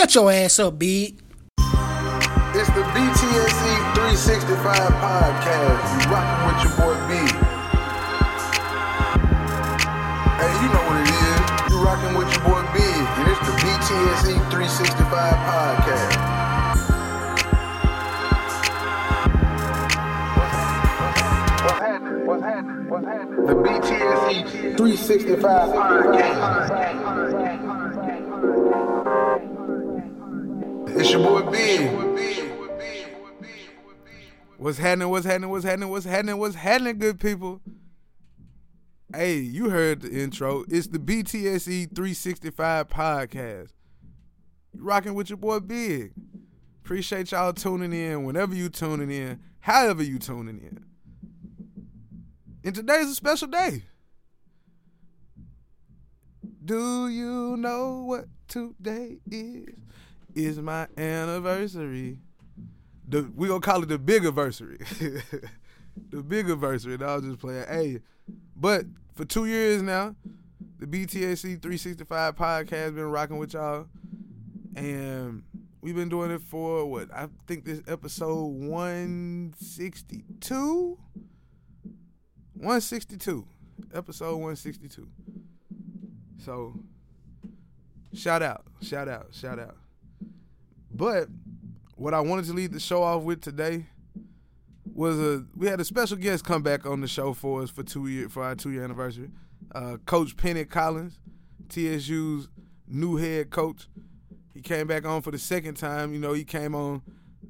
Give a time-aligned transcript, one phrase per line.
[0.00, 1.20] Shut your ass up, big.
[1.58, 5.84] It's the BTSE 365 podcast.
[5.92, 7.12] You rocking with your boy B.
[10.40, 11.44] Hey, you know what it is.
[11.68, 12.80] You rocking with your boy B.
[12.80, 16.16] And it's the BTSE 365 podcast.
[21.60, 22.88] What's happening?
[22.88, 23.44] What's happening?
[23.44, 26.70] The BTSE 365 podcast.
[31.02, 31.78] It's your boy B.
[34.58, 35.08] What's happening?
[35.08, 35.48] What's happening?
[35.48, 35.88] What's happening?
[35.88, 36.36] What's happening?
[36.36, 37.62] What's happening, good people?
[39.10, 40.66] Hey, you heard the intro.
[40.68, 43.70] It's the BTSE 365 podcast.
[44.74, 46.12] You rocking with your boy Big.
[46.84, 50.84] Appreciate y'all tuning in whenever you tuning in, however you tuning in.
[52.62, 53.84] And today's a special day.
[56.62, 59.76] Do you know what today is?
[60.34, 62.16] Is my anniversary.
[63.08, 64.78] The we gonna call it the big anniversary.
[66.10, 66.94] the big anniversary.
[66.94, 67.66] And I was just playing.
[67.68, 67.98] Hey,
[68.54, 70.14] but for two years now,
[70.78, 73.88] the BTSC 365 podcast been rocking with y'all.
[74.76, 75.42] And
[75.80, 77.12] we've been doing it for what?
[77.12, 80.98] I think this episode 162?
[82.54, 83.46] 162.
[83.92, 85.08] Episode 162.
[86.38, 86.78] So
[88.14, 89.76] shout out, shout out, shout out.
[90.92, 91.28] But
[91.96, 93.86] what I wanted to lead the show off with today
[94.92, 97.82] was a we had a special guest come back on the show for us for
[97.82, 99.30] two year for our two year anniversary.
[99.74, 101.18] Uh, coach Penny Collins,
[101.68, 102.48] TSU's
[102.88, 103.88] new head coach.
[104.52, 106.12] He came back on for the second time.
[106.12, 107.02] You know, he came on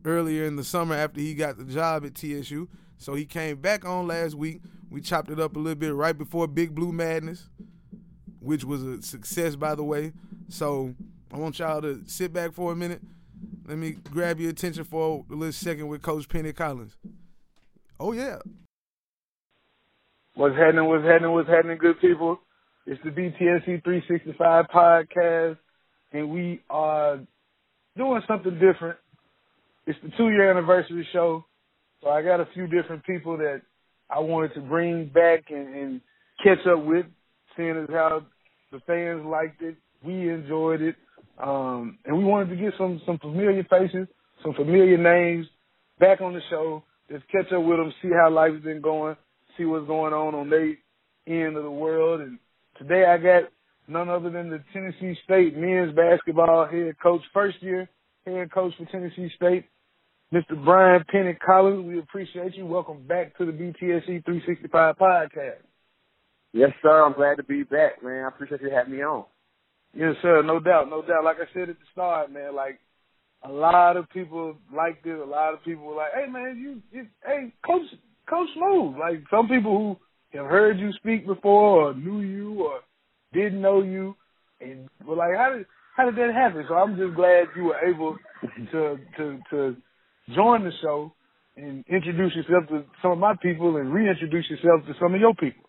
[0.04, 2.68] earlier in the summer after he got the job at TSU.
[2.98, 4.60] So he came back on last week.
[4.90, 7.48] We chopped it up a little bit right before Big Blue Madness,
[8.40, 10.12] which was a success, by the way.
[10.48, 10.94] So
[11.32, 13.00] I want y'all to sit back for a minute.
[13.70, 16.96] Let me grab your attention for a little second with Coach Penny Collins.
[18.00, 18.38] Oh yeah.
[20.34, 20.86] What's happening?
[20.86, 21.30] What's happening?
[21.30, 22.40] What's happening, good people?
[22.84, 25.56] It's the BTSC 365 podcast,
[26.10, 27.20] and we are
[27.96, 28.98] doing something different.
[29.86, 31.44] It's the two year anniversary show,
[32.02, 33.62] so I got a few different people that
[34.10, 36.00] I wanted to bring back and, and
[36.42, 37.06] catch up with,
[37.56, 38.24] seeing as how
[38.72, 40.96] the fans liked it, we enjoyed it,
[41.42, 44.06] um, and we wanted to get some some familiar faces,
[44.42, 45.46] some familiar names
[45.98, 46.82] back on the show.
[47.10, 49.16] Just catch up with them, see how life's been going,
[49.56, 50.74] see what's going on on their
[51.26, 52.20] end of the world.
[52.20, 52.38] And
[52.78, 53.50] today I got
[53.88, 57.88] none other than the Tennessee State men's basketball head coach, first year
[58.26, 59.64] head coach for Tennessee State,
[60.32, 60.62] Mr.
[60.64, 61.86] Brian Penny Collins.
[61.86, 62.66] We appreciate you.
[62.66, 65.62] Welcome back to the BTSE 365 podcast.
[66.52, 67.04] Yes, sir.
[67.04, 68.24] I'm glad to be back, man.
[68.24, 69.24] I appreciate you having me on.
[69.94, 70.42] Yes, sir.
[70.42, 71.24] No doubt, no doubt.
[71.24, 72.78] Like I said at the start, man, like
[73.44, 75.18] a lot of people liked it.
[75.18, 77.86] A lot of people were like, "Hey, man, you, you hey, Coach,
[78.28, 79.96] Coach Smooth." Like some people
[80.32, 82.80] who have heard you speak before, or knew you, or
[83.32, 84.14] didn't know you,
[84.60, 87.80] and were like, "How did how did that happen?" So I'm just glad you were
[87.80, 88.16] able
[88.72, 89.76] to to to
[90.34, 91.12] join the show
[91.56, 95.34] and introduce yourself to some of my people and reintroduce yourself to some of your
[95.34, 95.64] people.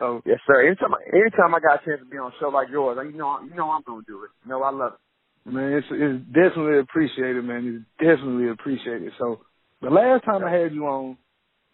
[0.00, 0.66] So yes, sir.
[0.66, 3.38] Anytime, anytime I got a chance to be on a show like yours, you know,
[3.44, 4.30] you know, I'm gonna do it.
[4.44, 5.50] You know, I love it.
[5.52, 7.84] Man, it's it's definitely appreciated, man.
[7.84, 9.12] It's definitely appreciated.
[9.18, 9.42] So
[9.82, 11.18] the last time I had you on,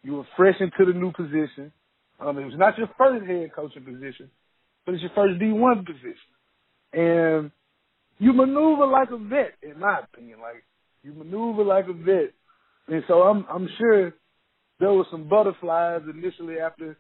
[0.03, 1.73] you were fresh into the new position.
[2.21, 4.31] Um, it was not your first head coaching position,
[4.85, 6.35] but it's your first D one position,
[6.93, 7.51] and
[8.19, 10.41] you maneuver like a vet, in my opinion.
[10.41, 10.65] Like
[11.05, 12.35] you maneuver like a vet,
[12.89, 14.15] and so I'm I'm sure
[14.81, 16.97] there was some butterflies initially after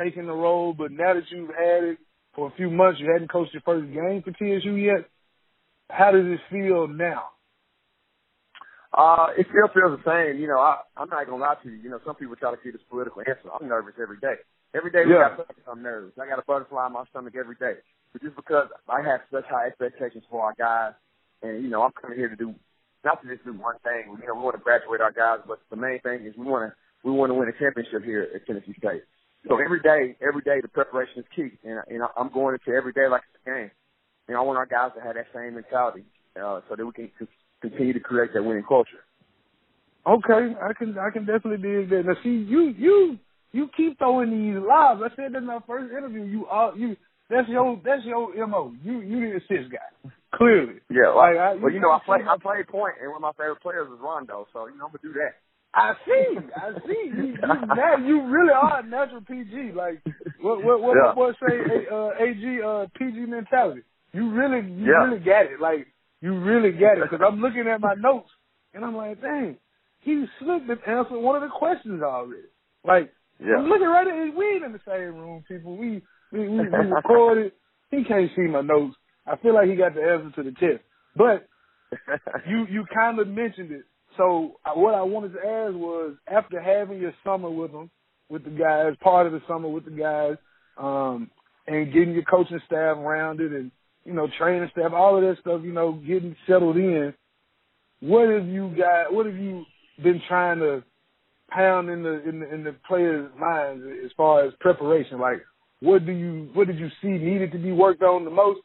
[0.00, 1.98] taking the role, but now that you've had it
[2.34, 5.04] for a few months, you hadn't coached your first game for TSU yet.
[5.90, 7.24] How does it feel now?
[8.92, 10.40] Uh, it still feels the same.
[10.40, 11.76] You know, I, I'm not gonna lie to you.
[11.76, 13.46] You know, some people try to keep this political answer.
[13.50, 14.34] I'm nervous every day.
[14.74, 15.30] Every day we Yeah.
[15.30, 16.12] got something, I'm nervous.
[16.18, 17.78] I got a butterfly in my stomach every day.
[18.12, 20.94] But just because I have such high expectations for our guys,
[21.42, 22.54] and you know, I'm coming here to do
[23.04, 24.10] not to just do one thing.
[24.20, 26.70] You know, we want to graduate our guys, but the main thing is we want
[26.70, 26.76] to
[27.06, 29.02] we want to win a championship here at Tennessee State.
[29.48, 32.92] So every day, every day, the preparation is key, and and I'm going into every
[32.92, 33.70] day like it's a game.
[34.28, 36.04] And I want our guys to have that same mentality,
[36.36, 37.26] uh, so that we can c-
[37.60, 39.02] continue to create that winning culture.
[40.06, 42.04] Okay, I can I can definitely dig that.
[42.06, 43.18] Now see you you
[43.52, 45.00] you keep throwing these lives.
[45.04, 46.22] I said that in our first interview.
[46.24, 46.96] You are you
[47.28, 48.72] that's your that's your mo.
[48.84, 50.10] You you the assist guy.
[50.34, 50.74] Clearly.
[50.90, 53.22] Yeah, Like, well, I- well, you know, I play I play point, and one of
[53.22, 55.36] my favorite players is Rondo, so you know I'm gonna do that.
[55.74, 57.10] I see, I see.
[57.14, 59.72] You, you, now you really are a natural PG.
[59.74, 60.02] Like
[60.40, 61.08] what what what Yeah.
[61.10, 61.86] my boy say?
[61.90, 63.82] Uh, AG uh, PG mentality.
[64.12, 65.04] You really you Yeah.
[65.04, 65.60] really got it.
[65.60, 65.86] Like
[66.20, 68.30] You really got it because I'm looking at my notes
[68.74, 69.58] and I'm like, dang,
[70.00, 72.48] he slipped and answered one of the questions already.
[72.84, 73.56] Like, Yeah.
[73.58, 74.34] I'm looking right at it.
[74.36, 75.76] We ain't in the same room, people.
[75.76, 76.02] We
[76.32, 77.52] we we, we recorded.
[77.90, 78.96] He can't see my notes.
[79.26, 80.82] I feel like he got the answer to the test.
[81.16, 81.46] But
[82.48, 83.84] you you kind of mentioned it.
[84.20, 87.90] So uh, what I wanted to ask was, after having your summer with them,
[88.28, 90.36] with the guys, part of the summer with the guys,
[90.76, 91.30] um,
[91.66, 93.70] and getting your coaching staff rounded, and
[94.04, 97.14] you know training staff, all of that stuff, you know, getting settled in.
[98.00, 99.10] What have you got?
[99.10, 99.64] What have you
[100.02, 100.84] been trying to
[101.48, 105.18] pound in the in the, in the players' minds as far as preparation?
[105.18, 105.40] Like,
[105.80, 108.60] what do you what did you see needed to be worked on the most,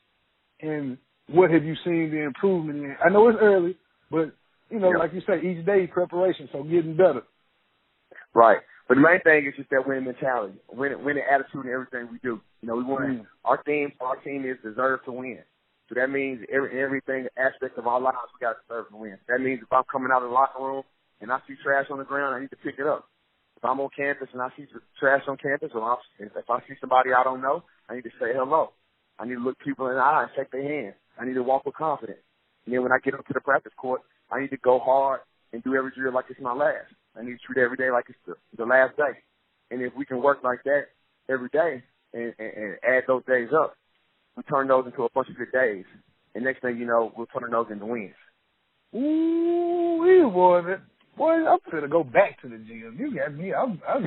[0.59, 0.97] and
[1.29, 2.97] what have you seen the improvement in?
[3.03, 3.77] I know it's early,
[4.11, 4.33] but
[4.69, 4.97] you know, Yeah.
[4.97, 7.23] like you say, each day preparation, so getting better.
[8.33, 8.59] Right.
[8.87, 12.19] But the main thing is just that winning mentality, winning, winning attitude in everything we
[12.19, 12.39] do.
[12.61, 13.27] You know, we want Mm.
[13.43, 13.57] our
[13.97, 15.43] for our team is deserve to win.
[15.89, 19.17] So that means every everything aspect of our lives we got to deserve to win.
[19.27, 20.83] That means if I'm coming out of the locker room
[21.21, 23.07] and I see trash on the ground, I need to pick it up.
[23.57, 24.67] If I'm on campus and I see
[24.99, 28.11] trash on campus, or I'm, if I see somebody I don't know, I need to
[28.19, 28.71] say hello.
[29.17, 30.93] I need to look people in the eye and shake their hand.
[31.19, 32.19] I need to walk with confidence.
[32.65, 34.01] And then when I get up to the practice court,
[34.31, 35.21] I need to go hard
[35.53, 36.91] and do every drill like it's my last.
[37.17, 39.19] I need to treat every day like it's the, the last day.
[39.71, 40.85] And if we can work like that
[41.29, 41.83] every day
[42.13, 43.75] and, and, and add those days up,
[44.35, 45.85] we turn those into a bunch of good days.
[46.33, 48.13] And next thing you know, we're turn those into wins.
[48.93, 50.81] Ooh, boy, man.
[51.17, 52.95] boy, I'm finna go back to the gym.
[52.99, 53.53] You got me.
[53.53, 54.05] I'm, I'm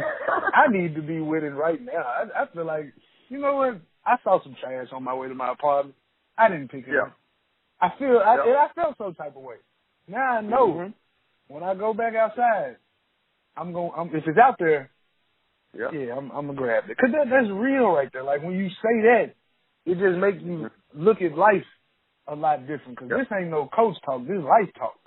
[0.55, 2.03] I need to be winning right now.
[2.03, 2.93] I, I feel like,
[3.29, 3.81] you know what?
[4.07, 5.95] I saw some trash on my way to my apartment.
[6.37, 7.03] I didn't pick it Yeah.
[7.09, 7.13] up.
[7.81, 8.43] I feel, I, Yeah.
[8.47, 9.57] and I felt some type of way.
[10.09, 10.95] Now I know Mhm.
[11.49, 12.77] when I go back outside,
[13.57, 13.93] I'm going.
[13.97, 14.91] I'm, if it's out there,
[15.75, 15.91] Yeah.
[15.93, 16.97] yeah, I'm, I'm gonna grab it.
[16.97, 18.23] Cause that, that's real right there.
[18.23, 19.35] Like when you say that,
[19.85, 21.65] it just makes you look at life
[22.27, 22.99] a lot different.
[22.99, 23.19] Cause Yep.
[23.19, 24.27] this ain't no coach talk.
[24.27, 24.99] This is life talk.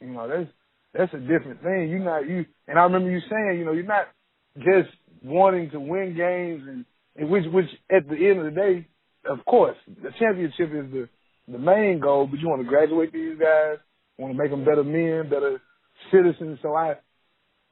[0.00, 0.50] You know, that's
[0.92, 1.88] that's a different thing.
[1.90, 2.46] You're not you.
[2.66, 4.08] And I remember you saying, you know, you're not
[4.58, 4.90] just
[5.22, 6.84] wanting to win games, and,
[7.16, 8.86] and which which at the end of the day,
[9.26, 11.08] of course, the championship is the
[11.46, 12.26] the main goal.
[12.26, 13.78] But you want to graduate these guys,
[14.20, 15.60] want to make them better men, better
[16.12, 16.58] citizens.
[16.62, 16.94] So I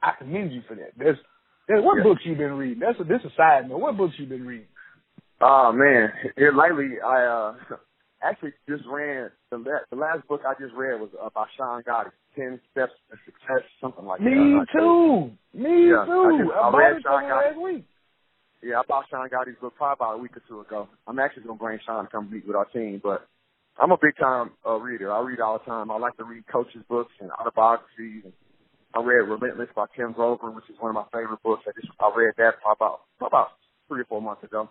[0.03, 0.93] I commend you for that.
[0.97, 1.19] That's,
[1.69, 2.05] that's what Yeah.
[2.05, 2.81] books you been reading.
[2.81, 3.79] That's a this a side note.
[3.79, 4.67] What books you been reading?
[5.41, 7.55] Oh man, here lately I uh
[8.23, 11.83] actually just ran the la- the last book I just read was uh, by Sean
[11.83, 14.25] Gotti, Ten Steps to Success, something like that.
[14.25, 14.81] Me not sure.
[14.81, 15.59] too.
[15.59, 16.39] Me Yeah, I too.
[16.43, 17.47] just- I, I bought read it Sean Gotti.
[17.55, 17.85] last week.
[18.61, 20.89] Yeah, I bought Sean Gotti's book probably about a week or two ago.
[21.07, 23.25] I'm actually gonna bring Sean to come meet with our team, but
[23.79, 25.13] I'm a big time uh, reader.
[25.13, 25.91] I read all the time.
[25.91, 28.25] I like to read coaches' books and autobiographies.
[28.25, 28.33] And
[28.95, 31.65] I read Relentless by Tim Grover, which is one of my favorite books.
[31.69, 33.49] I just I read that probably about probably about
[33.89, 34.69] three or four months ago,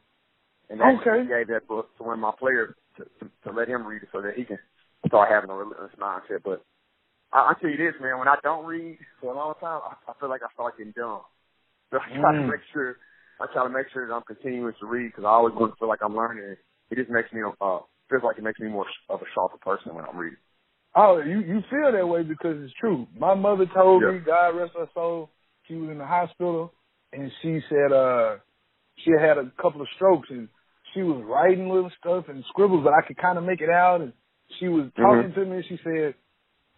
[0.69, 1.29] and actually Okay.
[1.29, 4.09] gave that book to one of my players to, to, to let him read it
[4.11, 4.59] so that he can
[5.07, 6.43] start having a relentless mindset.
[6.43, 6.63] But
[7.33, 10.11] I, I tell you this, man, when I don't read for a long time, I,
[10.11, 11.21] I feel like I start getting dumb.
[11.91, 12.49] So I try to Mm.
[12.51, 12.97] make sure
[13.39, 15.77] I try to make sure that I'm continuing to read because I always want to
[15.79, 16.57] feel like I'm learning.
[16.91, 19.95] It just makes me uh feels like it makes me more of a sharper person
[19.95, 20.39] when I'm reading.
[20.95, 23.07] Oh, you you feel that way because it's true.
[23.17, 24.11] My mother told Yeah.
[24.13, 25.29] me, God rest her soul,
[25.67, 26.73] she was in the hospital
[27.13, 28.37] and she said uh
[29.03, 30.49] she had a couple of strokes and
[30.93, 34.01] she was writing little stuff and scribbles, but I could kind of make it out.
[34.01, 34.13] And
[34.59, 36.15] she was talking to me and she said,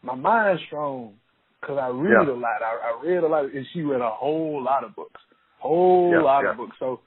[0.02, 1.16] "My mind's strong
[1.62, 2.34] because I read Yeah.
[2.34, 2.62] a lot.
[2.62, 5.22] I, I read a lot, and she read a whole lot of books,
[5.60, 6.52] whole Yeah, lot yeah.
[6.52, 6.76] of books.
[6.80, 7.02] So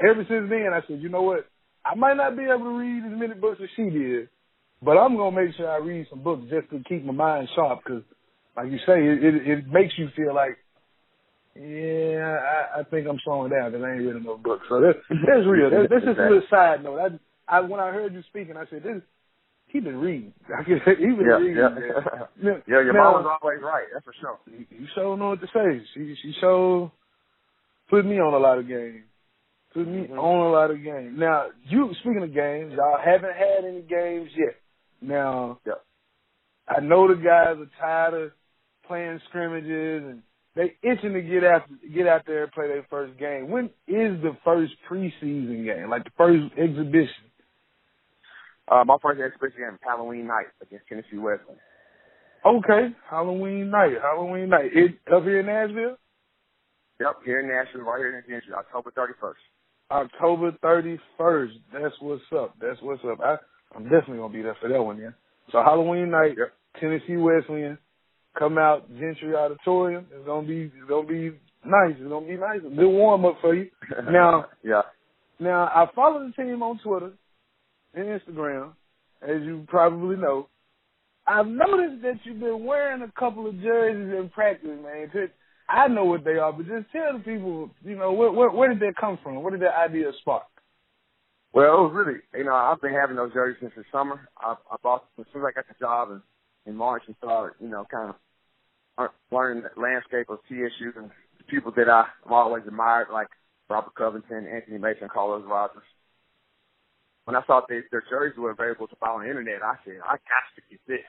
[0.00, 1.46] ever since then, I said, you know what?
[1.90, 4.28] I might not be able to read as many books as she did,
[4.82, 7.80] but I'm gonna make sure I read some books just to keep my mind sharp.
[7.84, 8.02] Because,
[8.56, 10.58] like you say, it, it it makes you feel like,
[11.54, 12.38] yeah,
[12.76, 14.66] I, I think I'm slowing down because I ain't reading no books.
[14.68, 15.70] So that, that's real.
[15.70, 16.98] That, that's just a little side note.
[17.48, 19.02] I, I when I heard you speaking, I said, this
[19.68, 20.32] he been reading.
[20.58, 21.56] I could, he been Yeah, reading.
[21.56, 21.68] yeah.
[22.42, 22.82] Now- yeah.
[22.82, 23.86] Your now- mom was always right.
[23.92, 24.38] That's for sure.
[24.46, 25.82] you you sure know what to say.
[25.94, 26.90] She she sure
[27.88, 29.04] put me on a lot of games.
[29.76, 30.18] Put me Mhm.
[30.18, 31.18] on a lot of games.
[31.18, 34.56] Now, you speaking of games, y'all haven't had any games yet.
[35.02, 35.74] Now, Yeah.
[36.66, 38.32] I know the guys are tired of
[38.84, 40.22] playing scrimmages and
[40.54, 43.50] they itching to get out get out there and play their first game.
[43.50, 45.90] When is the first preseason game?
[45.90, 47.30] Like the first exhibition?
[48.68, 51.60] Uh, my first exhibition game was Halloween night against Tennessee Wesleyan.
[52.46, 54.00] Okay, Halloween night.
[54.00, 54.74] Halloween night.
[54.74, 55.98] It up here in Nashville?
[56.98, 59.34] Yep, here in Nashville, right here in Gentry, October 31st.
[59.90, 61.52] October 31st.
[61.72, 62.54] That's what's up.
[62.60, 63.20] That's what's up.
[63.20, 63.36] I,
[63.74, 65.10] I'm definitely going to be there for that one, yeah.
[65.52, 66.52] So Halloween night, Yep.
[66.80, 67.78] Tennessee Wesleyan,
[68.38, 70.06] come out, Gentry Auditorium.
[70.12, 71.30] It's going to be, it's going to be
[71.64, 71.94] nice.
[71.98, 72.60] It's going to be nice.
[72.66, 73.68] A good warm up for you.
[74.10, 74.82] Now, yeah.
[75.40, 77.12] now I follow the team on Twitter
[77.94, 78.72] and Instagram,
[79.22, 80.48] as you probably know.
[81.26, 85.10] I've noticed that you've been wearing a couple of jerseys in practice, man.
[85.68, 88.68] I know what they are, but just tell the people, you know, where, where, where
[88.68, 89.42] did they come from?
[89.42, 90.44] Where did that idea spark?
[91.52, 94.28] Well, it was really, you know, I've been having those jerseys since the summer.
[94.38, 96.22] I, I bought as soon as I got the job in,
[96.70, 98.10] in March and started, you know, kind
[98.98, 101.10] of learning the landscape of TSU and
[101.48, 103.28] people that I, I've always admired, like
[103.68, 105.82] Robert Covington, Anthony Mason, Carlos Rogers.
[107.24, 109.98] When I saw they, their jerseys were available to buy on the internet, I said,
[110.04, 111.08] I got to get this.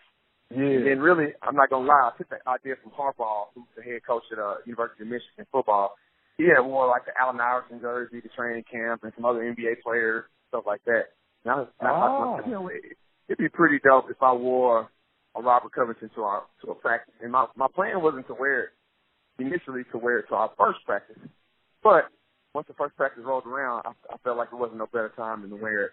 [0.50, 0.80] Yeah.
[0.80, 3.84] And then really, I'm not gonna lie, I took that idea from Harbaugh, who's the
[3.84, 5.96] head coach at uh, University of Michigan football.
[6.38, 9.82] He had wore like the Allen Iverson jersey to training camp and some other NBA
[9.84, 11.12] players, stuff like that.
[11.44, 12.40] And I was, oh.
[12.40, 12.96] I, you know, it,
[13.28, 14.90] it'd be pretty dope if I wore
[15.36, 17.16] a Robert Covington to our to a practice.
[17.22, 18.70] And my my plan wasn't to wear it
[19.40, 21.18] initially to wear it to our first practice,
[21.84, 22.08] but
[22.54, 25.42] once the first practice rolled around, I, I felt like there wasn't no better time
[25.42, 25.92] than to wear it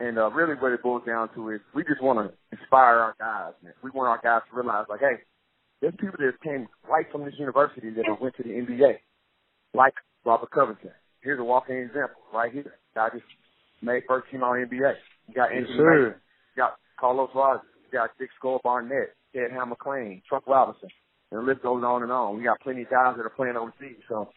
[0.00, 3.14] and uh, really what it boils down to is we just want to inspire our
[3.18, 3.72] guys, man.
[3.82, 5.22] We want our guys to realize, like, hey,
[5.80, 8.98] there's people that came right from this university that went to the NBA,
[9.74, 10.90] like Robert Covington.
[11.20, 12.74] Here's a walking example right here.
[12.94, 13.24] Guy just
[13.82, 14.94] made first team on NBA.
[15.28, 16.14] You got Anthony yes, Mason.
[16.54, 17.66] You got Carlos Rogers.
[17.86, 20.88] You got Dick Skull Barnett, Ted Ham McClain, Truck Robinson.
[21.30, 22.38] And the list goes on and on.
[22.38, 24.00] We got plenty of guys that are playing overseas.
[24.08, 24.30] So,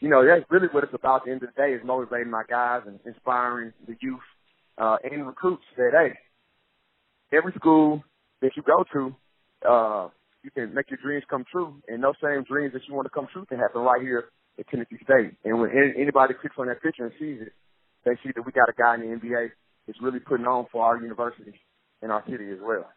[0.00, 2.30] you know, that's really what it's about at the end of the day is motivating
[2.30, 4.24] my guys and inspiring the youth
[4.78, 6.18] uh, and recruits that, hey,
[7.36, 8.02] every school
[8.40, 9.14] that you go to,
[9.68, 10.08] uh,
[10.42, 11.76] you can make your dreams come true.
[11.88, 14.26] And those same dreams that you want to come true can happen right here
[14.58, 15.36] at Tennessee State.
[15.44, 17.52] And when anybody clicks on that picture and sees it,
[18.04, 19.50] they see that we got a guy in the NBA
[19.86, 21.54] that's really putting on for our university
[22.02, 22.88] and our city as well.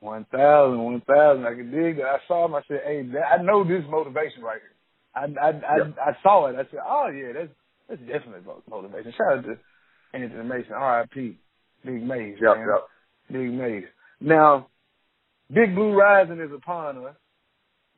[0.00, 1.46] One thousand, one thousand.
[1.46, 2.06] I can dig that.
[2.06, 2.56] I saw him.
[2.56, 4.74] I said, "Hey, I know this motivation right here."
[5.14, 6.10] I I I.
[6.10, 6.56] I saw it.
[6.56, 7.52] I said, "Oh yeah, that's
[7.88, 9.58] that's definitely motivation." Shout out to
[10.12, 11.38] Anthony Mason, R.I.P.
[11.84, 12.66] Big Maze, yep, man.
[12.68, 12.88] Yep.
[13.32, 13.84] Big Maze.
[14.20, 14.68] Now,
[15.52, 17.14] Big Blue Rising is upon us.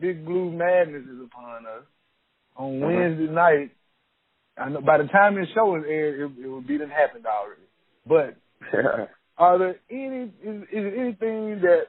[0.00, 1.84] Big Blue Madness is upon us.
[2.56, 2.84] On mm-hmm.
[2.84, 3.70] Wednesday night,
[4.56, 7.26] I know by the time this show is aired, it, it will be done happened
[7.26, 7.62] already.
[8.06, 8.36] But
[9.38, 11.86] are there any is, is there anything that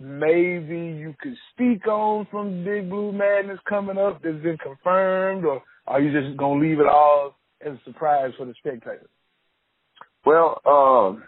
[0.00, 5.62] maybe you could speak on from Big Blue Madness coming up that's been confirmed, or
[5.86, 9.08] are you just gonna leave it all as a surprise for the spectators?
[10.24, 11.24] Well, um,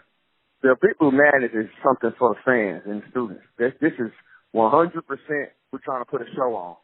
[0.61, 3.43] the Blue Madness is something for the fans and the students.
[3.57, 4.11] This, this is
[4.55, 5.01] 100%
[5.71, 6.75] we're trying to put a show on.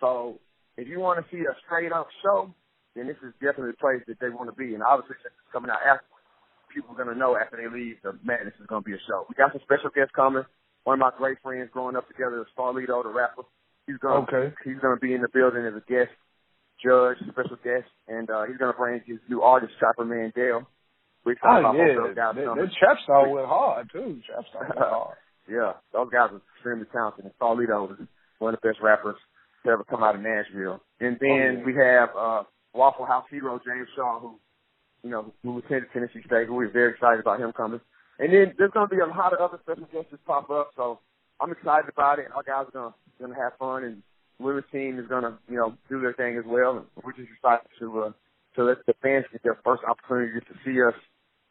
[0.00, 0.40] So
[0.76, 2.52] if you want to see a straight up show,
[2.94, 4.74] then this is definitely the place that they want to be.
[4.74, 6.04] And obviously, since it's coming out after,
[6.74, 9.02] people are going to know after they leave, the Madness is going to be a
[9.06, 9.24] show.
[9.30, 10.44] We got some special guests coming.
[10.84, 13.42] One of my great friends growing up together is Starlito, the rapper.
[13.86, 14.54] He's going okay.
[14.64, 16.10] he's going to be in the building as a guest
[16.82, 20.66] judge, special guest, and uh, he's going to bring his new artist, Chopper Mandel.
[21.26, 24.22] We oh yeah, that, that Trap Star went hard too.
[24.30, 25.16] Trap Star went hard.
[25.50, 27.26] yeah, those guys are extremely talented.
[27.26, 28.06] And is
[28.38, 29.16] one of the best rappers
[29.64, 30.80] to ever come out of Nashville.
[31.00, 31.64] And then oh, yeah.
[31.66, 32.42] we have uh
[32.74, 34.38] Waffle House hero James Shaw, who
[35.02, 36.46] you know who attended Tennessee State.
[36.46, 37.80] Who we're very excited about him coming.
[38.20, 40.70] And then there's going to be a lot of other special guests that pop up.
[40.76, 41.00] So
[41.40, 42.26] I'm excited about it.
[42.26, 44.02] And our guys are going to going to have fun, and
[44.38, 46.78] women's team is going to you know do their thing as well.
[46.78, 48.12] And we're just excited to uh,
[48.54, 50.94] to let the fans get their first opportunity to see us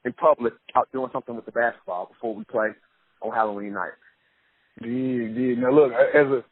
[0.05, 2.69] in public out doing something with the basketball before we play
[3.21, 3.97] on Halloween night.
[4.81, 5.55] Yeah, yeah.
[5.59, 6.43] Now look, as a,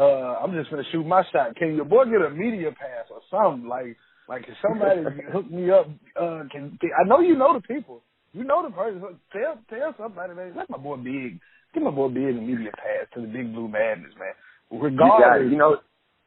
[0.00, 1.56] uh, I'm just gonna shoot my shot.
[1.56, 3.68] Can your boy get a media pass or something?
[3.68, 3.96] Like,
[4.28, 5.02] like can somebody
[5.32, 5.88] hook me up?
[6.16, 8.02] Uh, can, can I know you know the people?
[8.32, 9.02] You know the person.
[9.32, 10.54] Tell tell somebody, man.
[10.56, 11.40] Let my boy Big.
[11.74, 14.34] Give my boy Big a media pass to the Big Blue Madness, man.
[14.80, 15.76] Regardless, you, you know,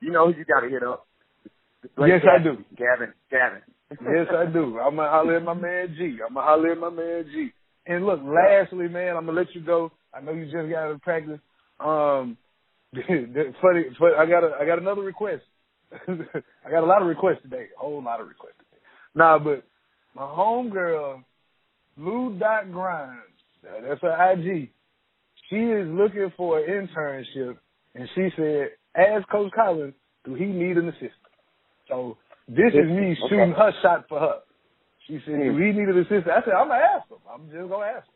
[0.02, 1.08] you know you got to hit up.
[2.00, 2.58] Yes, Gavin, I do.
[2.76, 3.62] Gavin, Gavin
[4.02, 4.80] yes, I do.
[4.80, 6.18] I'm gonna holler at my man G.
[6.26, 7.52] I'm gonna holler at my man G.
[7.86, 9.92] And look, lastly, man, I'm gonna let you go.
[10.14, 11.40] I know you just got out of practice.
[11.80, 12.38] Um,
[12.94, 15.44] funny, funny, I got a, I got another request.
[16.08, 17.68] I got a lot of requests today.
[17.78, 18.82] A whole lot of requests today.
[19.16, 19.64] Nah, but
[20.16, 21.24] my homegirl,
[21.98, 23.20] Lou Dot Grimes,
[23.64, 24.70] that's her IG.
[25.50, 27.58] She is looking for an internship,
[27.96, 29.94] and she said, "Ask Coach Collins,
[30.26, 31.12] do he need an assistant?"
[31.88, 34.40] So this is me shooting her shot for her.
[35.08, 35.60] She said, "Do hmm.
[35.60, 37.20] we need an assistant?" I said, "I'm gonna ask him.
[37.28, 38.14] I'm just gonna ask him."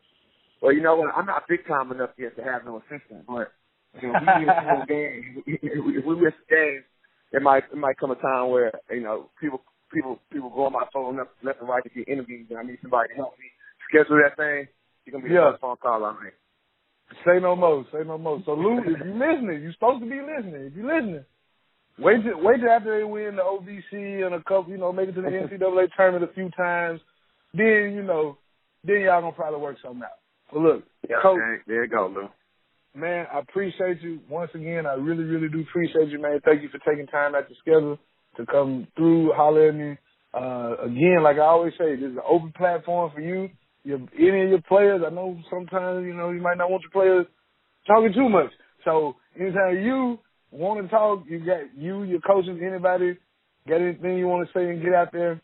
[0.60, 1.14] Well, you know what?
[1.14, 3.52] I'm not big time enough yet to have no assistant, but
[4.00, 5.42] you know, we miss game.
[5.46, 6.84] if we miss games,
[7.32, 10.72] it might it might come a time where you know people people people go on
[10.72, 13.34] my phone left, left and right to get interviews, and I need somebody to help
[13.38, 13.46] me
[13.88, 14.68] schedule that thing.
[15.04, 15.40] You're gonna be yeah.
[15.40, 16.34] the first phone call I make.
[17.24, 17.84] Say no more.
[17.92, 18.42] Say no more.
[18.44, 20.68] So Lou, if you're listening, you're supposed to be listening.
[20.68, 21.24] If you're listening,
[21.98, 25.08] Wait till wait till after they win the OVC and a couple, you know, make
[25.08, 27.00] it to the NCAA tournament a few times.
[27.52, 28.38] Then you know,
[28.84, 30.18] then y'all gonna probably work something out.
[30.52, 32.28] But look, yeah, coach, there you go, Lou.
[32.98, 34.86] man, I appreciate you once again.
[34.86, 36.40] I really, really do appreciate you, man.
[36.44, 37.98] Thank you for taking time out the schedule
[38.36, 39.98] to come through, holler at me.
[40.32, 43.48] Uh, again, like I always say, this is an open platform for you.
[43.82, 46.90] Your, any of your players, I know sometimes, you know, you might not want your
[46.90, 47.26] players
[47.86, 48.50] talking too much.
[48.84, 50.18] So anytime you
[50.50, 53.18] want to talk, you got you, your coaches, anybody,
[53.68, 55.40] got anything you want to say and get out there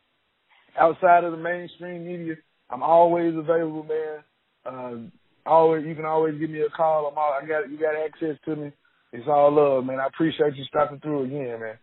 [0.79, 2.35] outside of the mainstream media,
[2.71, 4.25] I'm always available, man.
[4.67, 7.07] Uh, always, you can always give me a call.
[7.07, 8.73] I'm all, I got, you got access to me.
[9.13, 10.01] It's all love, man.
[10.01, 11.79] I appreciate you stopping through again, man.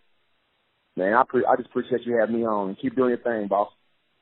[0.97, 2.75] Man, I pre- I just appreciate you having me on.
[2.81, 3.71] Keep doing your thing, boss.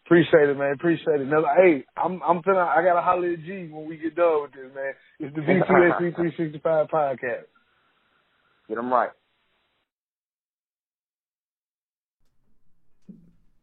[0.06, 0.74] Appreciate it, man.
[0.74, 1.28] Appreciate it.
[1.28, 4.52] Now, hey, I'm I'm finna I gotta holler at G when we get done with
[4.52, 4.94] this, man.
[5.20, 7.50] It's the BTSC 365 podcast.
[8.70, 9.10] Get them right.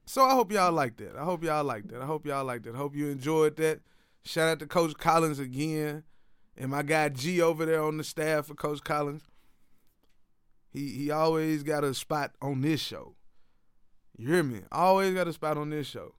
[0.04, 1.16] So I hope y'all liked that.
[1.16, 2.02] I hope y'all liked that.
[2.02, 2.74] I hope y'all liked that.
[2.74, 3.80] I hope you enjoyed that.
[4.24, 6.02] Shout out to Coach Collins again,
[6.56, 9.22] and my guy G over there on the staff for Coach Collins.
[10.72, 13.14] He he always got a spot on this show.
[14.16, 14.62] You hear me?
[14.72, 16.14] Always got a spot on this show.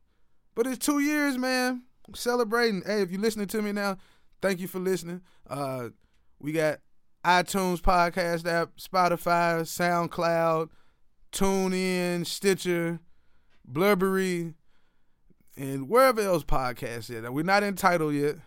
[0.55, 1.83] But it's two years, man.
[2.07, 2.83] I'm celebrating.
[2.85, 3.97] Hey, if you're listening to me now,
[4.41, 5.21] thank you for listening.
[5.49, 5.89] Uh,
[6.39, 6.79] we got
[7.27, 10.69] iTunes podcast app, Spotify, SoundCloud,
[11.33, 13.01] TuneIn, Stitcher,
[13.65, 14.53] Blubrry,
[15.57, 17.29] and wherever else podcasts is.
[17.29, 18.37] We're not entitled yet,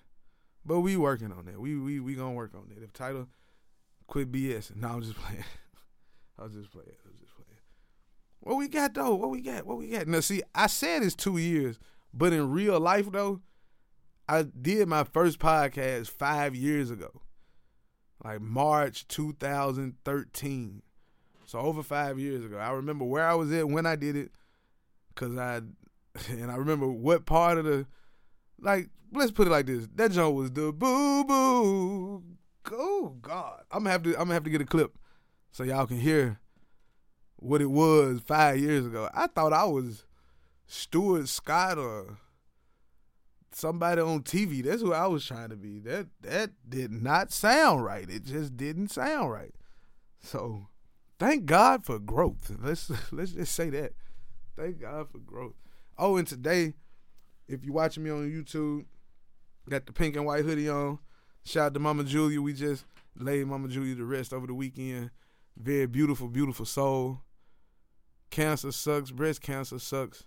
[0.65, 1.61] but we working on that.
[1.61, 2.83] We we we gonna work on it.
[2.83, 3.29] If title,
[4.07, 4.75] quit BS.
[4.75, 5.45] No, I'm just playing.
[6.39, 6.89] I was just playing.
[6.89, 7.61] I was just playing.
[8.39, 9.15] What we got though?
[9.15, 9.67] What we got?
[9.67, 10.07] What we got?
[10.07, 11.79] Now see, I said it's two years,
[12.15, 13.43] but in real life though,
[14.27, 17.21] I did my first podcast five years ago,
[18.25, 20.83] like March 2013.
[21.47, 22.59] So over five years ago.
[22.59, 24.31] I remember where I was at when I did it,
[25.17, 25.57] cause I,
[26.31, 27.87] and I remember what part of the,
[28.61, 29.89] like let's put it like this.
[29.95, 32.23] That joint was the boo boo.
[32.73, 34.97] Oh God, I'm gonna have to I'm gonna have to get a clip
[35.51, 36.39] so y'all can hear
[37.37, 39.09] what it was five years ago.
[39.13, 40.05] I thought I was
[40.67, 42.19] Stuart Scott or
[43.53, 44.65] somebody on TV.
[44.65, 45.79] That's who I was trying to be.
[45.81, 48.09] That that did not sound right.
[48.09, 49.55] It just didn't sound right.
[50.21, 50.69] So
[51.19, 52.53] thank God for growth.
[52.61, 53.93] Let's let's just say that.
[54.57, 55.55] Thank God for growth.
[55.99, 56.75] Oh, and today,
[57.49, 58.85] if you're watching me on YouTube,
[59.69, 60.99] got the pink and white hoodie on.
[61.45, 62.41] Shout out to Mama Julia.
[62.41, 62.85] We just
[63.17, 65.11] laid Mama Julia to rest over the weekend.
[65.57, 67.21] Very beautiful, beautiful soul.
[68.31, 70.25] Cancer sucks, breast cancer sucks,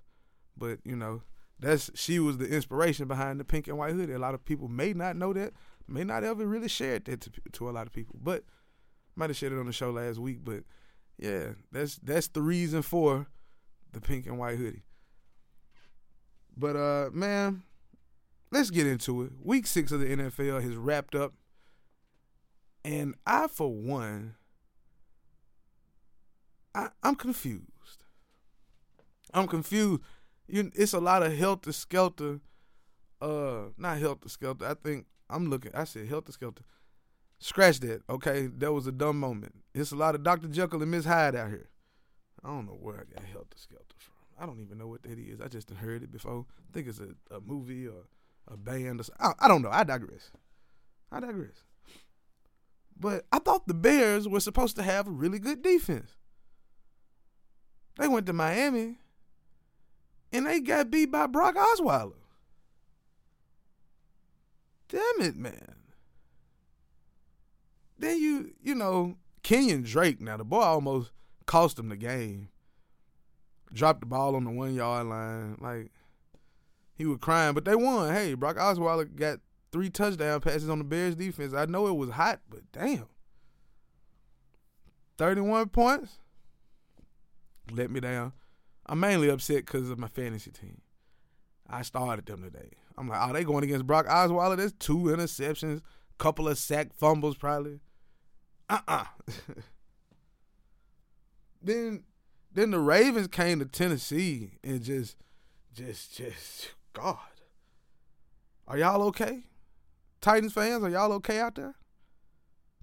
[0.58, 1.22] but you know
[1.60, 4.13] that's she was the inspiration behind the pink and white hoodie.
[4.13, 5.54] A lot of people may not know that,
[5.88, 8.44] may not ever really shared that to, to a lot of people, but
[9.16, 10.39] might have shared it on the show last week.
[10.44, 10.63] But
[11.18, 13.28] yeah, that's that's the reason for
[13.92, 14.84] the pink and white hoodie.
[16.56, 17.63] But uh, man,
[18.52, 19.32] let's get into it.
[19.42, 21.34] Week six of the NFL has wrapped up,
[22.84, 24.36] and I, for one,
[26.76, 28.04] I, I'm confused.
[29.34, 30.02] I'm confused.
[30.48, 32.40] You, it's a lot of helter skelter.
[33.22, 34.66] Uh, not helter skelter.
[34.66, 35.74] I think I'm looking.
[35.74, 36.64] I said helter skelter.
[37.40, 38.02] Scratch that.
[38.10, 39.56] Okay, that was a dumb moment.
[39.74, 40.48] It's a lot of Dr.
[40.48, 41.70] Jekyll and Miss Hyde out here.
[42.44, 44.14] I don't know where I got helter skelter from.
[44.40, 45.40] I don't even know what that is.
[45.42, 46.46] I just heard it before.
[46.70, 48.06] I think it's a, a movie or
[48.48, 49.04] a band or.
[49.20, 49.70] I, I don't know.
[49.72, 50.32] I digress.
[51.12, 51.64] I digress.
[53.00, 56.12] But I thought the Bears were supposed to have a really good defense.
[57.98, 58.98] They went to Miami
[60.34, 62.13] and they got beat by Brock Osweiler.
[64.89, 65.76] Damn it, man.
[67.98, 71.12] Then you, you know, Kenyan Drake, now the boy almost
[71.46, 72.50] cost him the game.
[73.72, 75.58] Dropped the ball on the one yard line.
[75.60, 75.91] Like,
[76.96, 78.13] he was crying, but they won.
[78.13, 79.39] Hey, Brock Osweiler got
[79.72, 81.54] three touchdown passes on the Bears defense.
[81.54, 83.08] I know it was hot, but damn.
[85.17, 86.19] 31 points?
[87.72, 88.34] Let me down.
[88.86, 90.82] I'm mainly upset because of my fantasy team.
[91.69, 92.72] I started them today.
[92.98, 94.58] I'm like, are they going against Brock Osweiler?
[94.58, 95.82] There's two interceptions,
[96.17, 97.80] couple of sack fumbles, probably.
[98.69, 99.06] Uh-uh.
[101.62, 102.04] then,
[102.54, 105.15] then the Ravens came to Tennessee and just,
[105.74, 107.17] just, just, God.
[108.67, 109.43] Are y'all okay?
[110.22, 111.76] Titans fans, are y'all okay out there?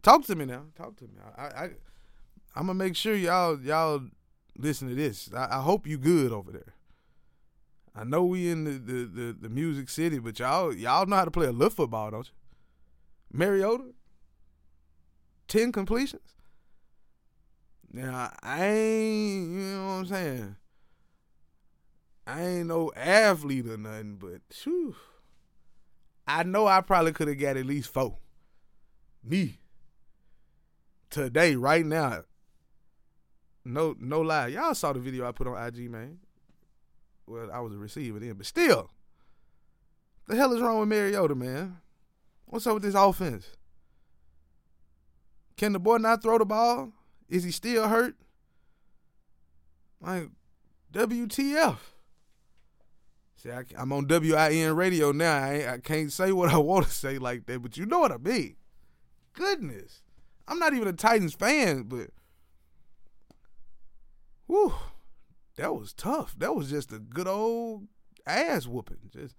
[0.02, 0.64] Talk to me now.
[0.76, 1.14] Talk to me.
[1.36, 1.64] I, I,
[2.54, 4.02] I'm gonna make sure y'all, y'all
[4.56, 5.30] listen to this.
[5.34, 6.74] I, I, hope you good over there.
[7.94, 11.24] I know we in the, the, the, the, music city, but y'all y'all know how
[11.24, 13.38] to play a little football, don't you?
[13.38, 13.92] Mariota,
[15.48, 16.34] ten completions.
[17.92, 20.56] Now I ain't, you know what I'm saying.
[22.26, 24.40] I ain't no athlete or nothing, but
[26.28, 28.18] I know I probably could have got at least four.
[29.24, 29.58] Me,
[31.10, 32.22] today, right now.
[33.64, 34.48] No, no lie.
[34.48, 36.18] Y'all saw the video I put on IG, man.
[37.26, 38.90] Well, I was a receiver then, but still,
[40.26, 41.78] the hell is wrong with Mariota, man?
[42.46, 43.56] What's up with this offense?
[45.56, 46.92] Can the boy not throw the ball?
[47.28, 48.16] Is he still hurt?
[50.00, 50.30] Like,
[50.92, 51.76] WTF?
[53.36, 55.44] See, I, am on WIN radio now.
[55.44, 58.12] I, I can't say what I want to say like that, but you know what
[58.12, 58.56] I mean.
[59.34, 60.02] Goodness.
[60.48, 62.10] I'm not even a Titans fan, but
[64.50, 64.74] whew,
[65.56, 66.34] that was tough.
[66.36, 67.86] That was just a good old
[68.26, 69.10] ass whooping.
[69.12, 69.36] Just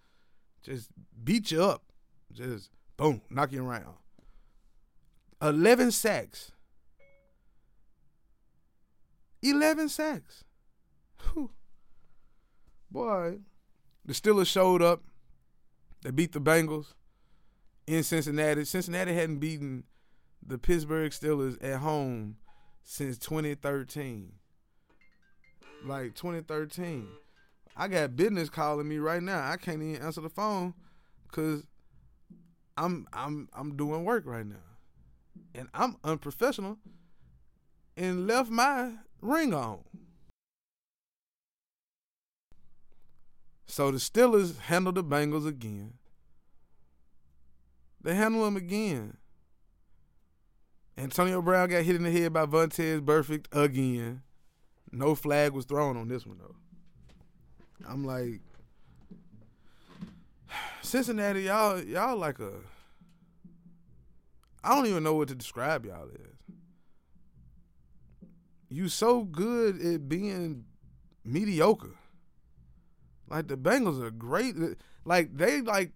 [0.63, 0.89] just
[1.21, 1.83] beat you up.
[2.31, 3.95] Just boom, knock you around.
[5.41, 6.51] 11 sacks.
[9.41, 10.43] 11 sacks.
[11.33, 11.49] Whew.
[12.89, 13.39] Boy,
[14.05, 15.01] the Steelers showed up.
[16.03, 16.93] They beat the Bengals
[17.87, 18.65] in Cincinnati.
[18.65, 19.83] Cincinnati hadn't beaten
[20.45, 22.37] the Pittsburgh Steelers at home
[22.83, 24.33] since 2013.
[25.85, 27.07] Like 2013.
[27.75, 29.49] I got business calling me right now.
[29.49, 30.73] I can't even answer the phone
[31.31, 31.63] cuz
[32.77, 34.55] I'm I'm I'm doing work right now.
[35.55, 36.77] And I'm unprofessional
[37.97, 39.79] and left my ring on.
[43.65, 45.93] So the Steelers handled the Bengals again.
[48.01, 49.17] They handled them again.
[50.97, 54.23] Antonio Brown got hit in the head by Vontaze Burfict again.
[54.91, 56.55] No flag was thrown on this one though.
[57.87, 58.41] I'm like,
[60.81, 62.51] Cincinnati, y'all, y'all like a.
[64.63, 66.27] I don't even know what to describe y'all as.
[68.69, 70.65] You so good at being
[71.25, 71.95] mediocre.
[73.29, 74.55] Like the Bengals are great.
[75.03, 75.91] Like they like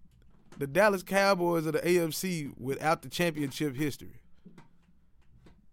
[0.58, 4.20] the Dallas Cowboys of the AFC without the championship history.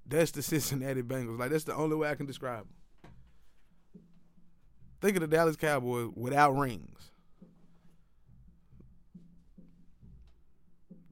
[0.06, 1.40] That's the Cincinnati Bengals.
[1.40, 2.74] Like that's the only way I can describe them.
[5.04, 7.12] Think of the Dallas Cowboys without rings.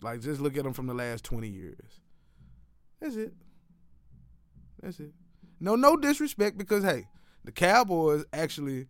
[0.02, 2.00] Like just look at them from the last 20 years.
[3.02, 3.34] That's it.
[4.82, 5.12] That's it.
[5.60, 7.10] No, no disrespect because hey,
[7.44, 8.88] the Cowboys actually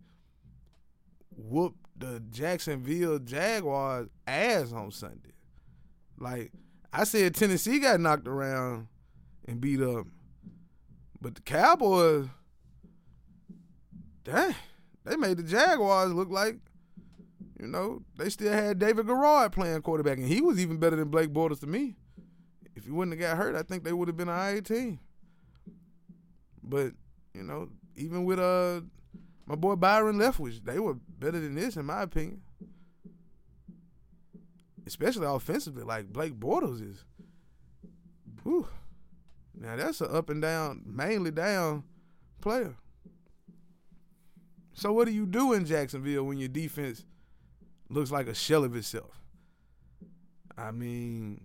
[1.36, 5.32] whooped the Jacksonville Jaguars ass on Sunday.
[6.16, 6.52] Like
[6.92, 8.86] I said, Tennessee got knocked around
[9.48, 10.06] and beat up,
[11.20, 12.28] but the Cowboys,
[14.22, 14.54] dang,
[15.04, 16.56] they made the Jaguars look like,
[17.60, 21.08] you know, they still had David Garrard playing quarterback, and he was even better than
[21.08, 21.96] Blake Bortles to me.
[22.74, 24.98] If he wouldn't have got hurt, I think they would have been an IA team.
[26.62, 26.92] But
[27.34, 28.80] you know, even with uh
[29.46, 32.42] my boy Byron Leftwich, they were better than this in my opinion.
[34.86, 37.04] Especially offensively, like Blake Bortles is.
[38.42, 38.66] Whew.
[39.54, 41.84] Now that's an up and down, mainly down
[42.40, 42.74] player.
[44.74, 47.04] So what do you do in Jacksonville when your defense
[47.88, 49.20] looks like a shell of itself?
[50.56, 51.44] I mean,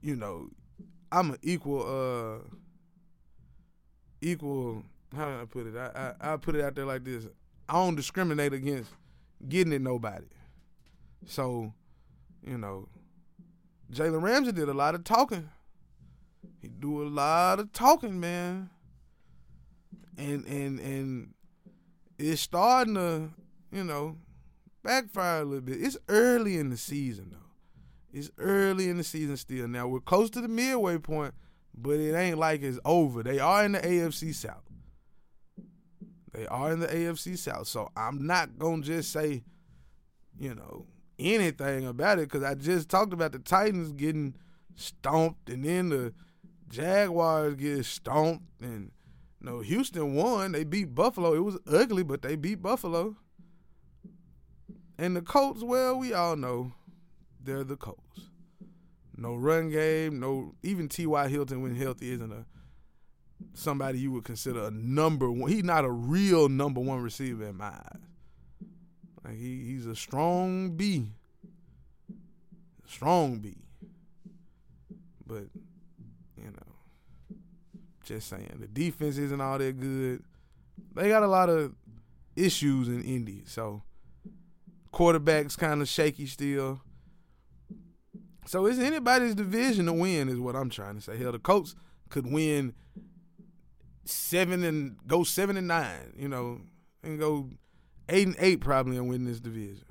[0.00, 0.48] you know,
[1.10, 2.48] I'm an equal uh
[4.20, 4.82] equal
[5.14, 5.76] how do I put it?
[5.76, 7.26] I, I I put it out there like this.
[7.68, 8.90] I don't discriminate against
[9.48, 10.26] getting it nobody.
[11.26, 11.72] So,
[12.46, 12.88] you know,
[13.92, 15.48] Jalen Ramsey did a lot of talking.
[16.60, 18.70] He do a lot of talking, man.
[20.16, 21.34] And and and
[22.22, 23.30] it's starting to,
[23.70, 24.16] you know,
[24.82, 25.82] backfire a little bit.
[25.82, 27.38] It's early in the season though.
[28.12, 29.68] It's early in the season still.
[29.68, 31.34] Now we're close to the midway point,
[31.74, 33.22] but it ain't like it's over.
[33.22, 34.62] They are in the AFC South.
[36.32, 37.66] They are in the AFC South.
[37.66, 39.44] So I'm not to just say,
[40.38, 40.86] you know,
[41.18, 44.34] anything about it because I just talked about the Titans getting
[44.74, 46.14] stomped and then the
[46.68, 48.90] Jaguars get stomped and
[49.42, 50.52] know, Houston won.
[50.52, 51.34] They beat Buffalo.
[51.34, 53.16] It was ugly, but they beat Buffalo.
[54.98, 56.72] And the Colts, well, we all know
[57.42, 58.28] they're the Colts.
[59.16, 61.28] No run game, no even T.Y.
[61.28, 62.46] Hilton when healthy isn't a
[63.54, 65.50] somebody you would consider a number one.
[65.50, 68.00] He's not a real number one receiver in my eyes.
[69.24, 71.08] Like he, he's a strong B.
[72.86, 73.56] Strong B.
[75.26, 75.44] But,
[78.02, 78.58] just saying.
[78.60, 80.22] The defense isn't all that good.
[80.94, 81.74] They got a lot of
[82.36, 83.42] issues in Indy.
[83.46, 83.82] So
[84.90, 86.80] quarterback's kind of shaky still.
[88.46, 91.16] So it's anybody's division to win, is what I'm trying to say.
[91.16, 91.74] Hell, the Colts
[92.08, 92.74] could win
[94.04, 96.60] seven and go seven and nine, you know,
[97.02, 97.50] and go
[98.08, 99.84] eight and eight probably and win this division.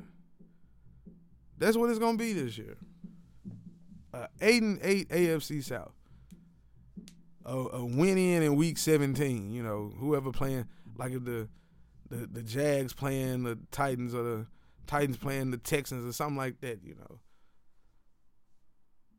[1.58, 2.78] That's what it's gonna be this year.
[4.14, 5.94] Uh, eight and eight AFC South.
[7.46, 9.52] A, a win in in week 17.
[9.52, 11.48] You know, whoever playing like if the
[12.10, 14.48] the the Jags playing the Titans or the
[14.88, 16.84] Titans playing the Texans or something like that.
[16.84, 17.20] You know,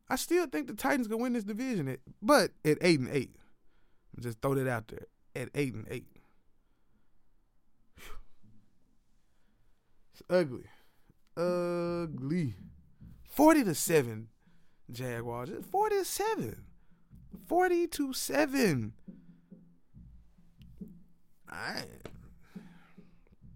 [0.09, 3.35] I still think the Titans can win this division, at, but at eight and eight.
[4.21, 6.07] Just throw that out there at eight and eight.
[10.13, 10.65] It's ugly,
[11.37, 12.55] ugly.
[13.25, 14.29] Forty to seven,
[14.91, 15.51] Jaguars.
[15.71, 16.65] Forty to seven.
[17.47, 18.95] Forty to seven.
[21.49, 21.85] I.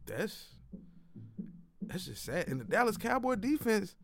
[0.07, 0.47] That's
[1.83, 2.49] that's just sad.
[2.49, 3.97] And the Dallas Cowboy defense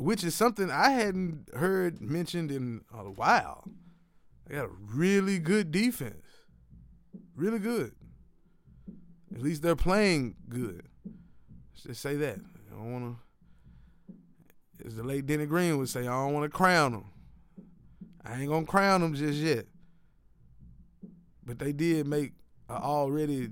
[0.00, 3.64] which is something I hadn't heard mentioned in a while.
[4.46, 6.26] They got a really good defense.
[7.36, 7.92] Really good.
[9.34, 10.84] At least they're playing good.
[11.04, 12.38] Let's just say that.
[12.38, 13.16] I don't want
[14.78, 17.04] to, as the late Denny Green would say, I don't want to crown them.
[18.24, 19.66] I ain't to crown them just yet.
[21.44, 22.32] But they did make
[22.68, 23.50] an already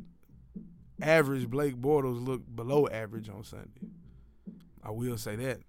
[1.01, 3.89] average Blake Bortles look below average on Sunday.
[4.83, 5.61] I will say that.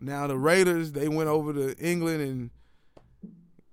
[0.00, 2.50] Now the Raiders, they went over to England and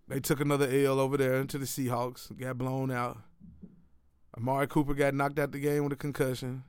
[0.07, 2.35] they took another L over there into the Seahawks.
[2.37, 3.17] Got blown out.
[4.37, 6.63] Amari Cooper got knocked out the game with a concussion.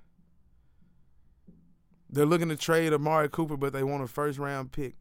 [2.09, 4.95] They're looking to trade Amari Cooper, but they want a first round pick.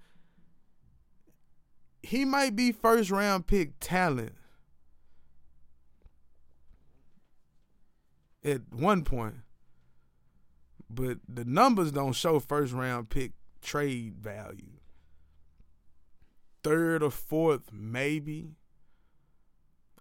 [2.06, 4.36] He might be first round pick talent
[8.44, 9.38] at one point,
[10.88, 14.78] but the numbers don't show first round pick trade value.
[16.64, 18.52] Third or fourth, maybe.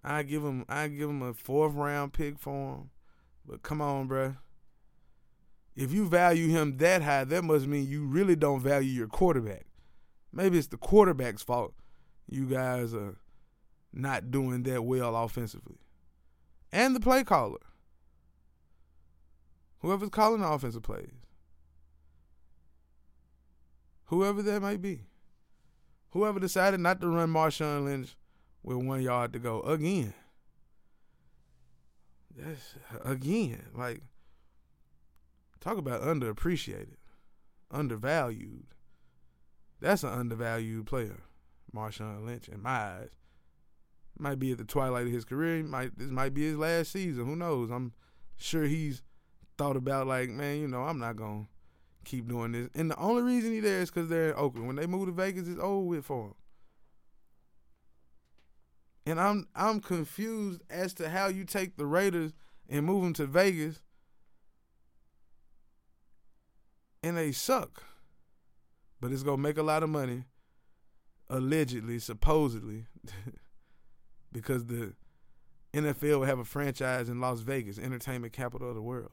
[0.02, 2.90] I give him I give him a fourth round pick for him.
[3.46, 4.36] But come on, bruh.
[5.74, 9.64] If you value him that high, that must mean you really don't value your quarterback.
[10.30, 11.72] Maybe it's the quarterback's fault.
[12.28, 13.16] You guys are
[13.92, 15.76] not doing that well offensively.
[16.72, 17.60] And the play caller.
[19.80, 21.24] Whoever's calling the offensive plays
[24.06, 25.00] whoever that might be.
[26.10, 28.16] Whoever decided not to run Marshawn Lynch
[28.62, 30.14] with one yard to go again.
[32.36, 34.02] That's again like
[35.60, 36.96] talk about underappreciated,
[37.70, 38.66] undervalued.
[39.80, 41.22] That's an undervalued player,
[41.74, 43.10] Marshawn Lynch, in my eyes.
[44.16, 45.56] Might be at the twilight of his career.
[45.56, 47.26] He might this might be his last season.
[47.26, 47.70] Who knows?
[47.70, 47.92] I'm
[48.36, 49.02] sure he's
[49.58, 51.46] thought about like, man, you know, I'm not gonna
[52.04, 52.68] keep doing this.
[52.74, 54.68] And the only reason he there is because they're in Oakland.
[54.68, 56.34] When they move to Vegas, it's over with for him.
[59.06, 62.32] And I'm I'm confused as to how you take the Raiders
[62.68, 63.80] and move them to Vegas,
[67.02, 67.82] and they suck.
[69.00, 70.24] But it's gonna make a lot of money,
[71.28, 72.86] allegedly, supposedly,
[74.32, 74.94] because the
[75.72, 79.10] NFL will have a franchise in Las Vegas, entertainment capital of the world.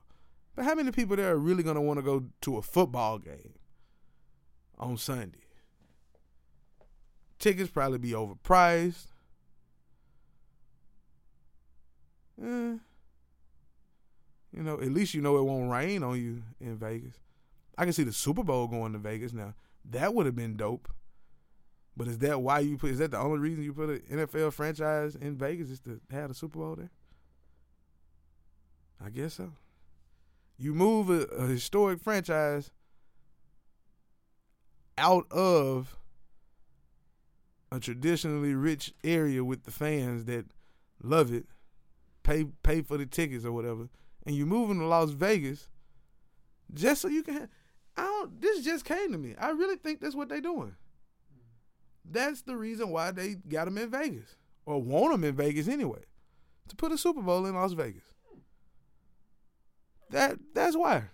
[0.56, 3.18] But how many people there are really going to want to go to a football
[3.18, 3.54] game
[4.78, 5.40] on Sunday?
[7.40, 9.08] Tickets probably be overpriced.
[12.44, 12.76] Eh,
[14.54, 17.16] you know, at least you know it won't rain on you in Vegas.
[17.78, 19.56] I can see the Super Bowl going to Vegas now.
[19.86, 20.90] That would have been dope.
[21.96, 22.92] But is that why you put?
[22.92, 26.30] Is that the only reason you put an NFL franchise in Vegas is to have
[26.30, 26.92] the Super Bowl there?
[29.04, 29.52] I guess so.
[30.58, 32.72] You move a, a historic franchise
[34.98, 35.98] out of
[37.72, 40.46] a traditionally rich area with the fans that
[41.02, 41.46] love it,
[42.24, 43.90] pay pay for the tickets or whatever,
[44.26, 45.68] and you move them to Las Vegas
[46.74, 47.50] just so you can.
[47.98, 48.40] I don't.
[48.40, 49.36] This just came to me.
[49.38, 50.76] I really think that's what they're doing.
[52.04, 54.36] That's the reason why they got them in Vegas
[54.66, 56.02] or want them in Vegas anyway,
[56.68, 58.04] to put a Super Bowl in Las Vegas.
[60.10, 61.06] That that's why.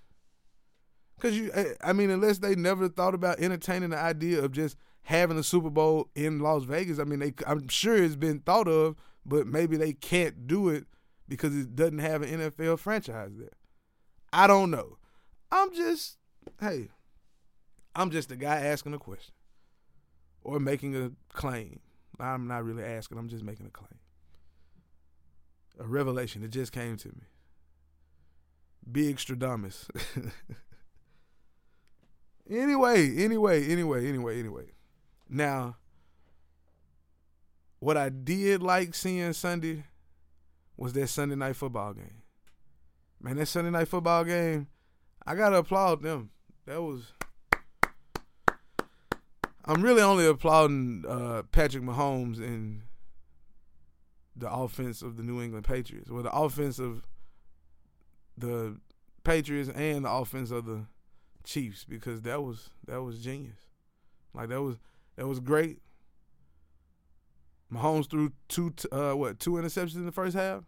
[1.19, 4.77] Cause you, eh, I mean, unless they never thought about entertaining the idea of just
[5.07, 6.99] having a Super Bowl in Las Vegas.
[6.99, 10.85] I mean, they, I'm sure it's been thought of, but maybe they can't do it
[11.29, 13.49] because it doesn't have an NFL franchise there.
[14.33, 14.97] I don't know.
[15.49, 16.17] I'm just,
[16.59, 16.89] hey,
[17.95, 19.33] I'm just a guy asking a question
[20.47, 21.81] or making a claim.
[22.19, 23.17] I'm not really asking.
[23.17, 23.99] I'm just making a claim.
[25.77, 26.41] A revelation.
[26.41, 27.25] It just came to me.
[28.89, 29.89] Big Stradamus.
[32.49, 34.63] anyway, anyway, anyway, anyway, anyway.
[35.29, 35.75] Now,
[37.79, 39.83] what I did like seeing Sunday
[40.77, 42.23] was that Sunday night football game.
[43.21, 44.67] Man, that Sunday night football game,
[45.25, 46.29] I gotta applaud them.
[46.65, 47.11] That was.
[49.67, 52.83] I'm really only applauding uh, Patrick Mahomes and
[54.33, 57.05] the offense of the New England Patriots, or the offense of
[58.37, 58.77] the
[59.25, 60.85] Patriots and the offense of the
[61.43, 63.67] Chiefs, because that was that was genius.
[64.33, 64.77] Like that was
[65.17, 65.81] that was great.
[67.73, 70.63] Mahomes threw two uh what two interceptions in the first half,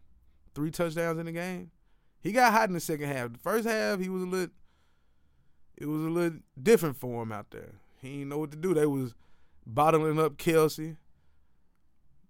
[0.53, 1.71] three touchdowns in the game.
[2.21, 3.31] He got hot in the second half.
[3.31, 4.53] The first half he was a little
[5.77, 7.75] it was a little different for him out there.
[8.01, 8.73] He didn't know what to do.
[8.73, 9.13] They was
[9.65, 10.97] bottling up Kelce,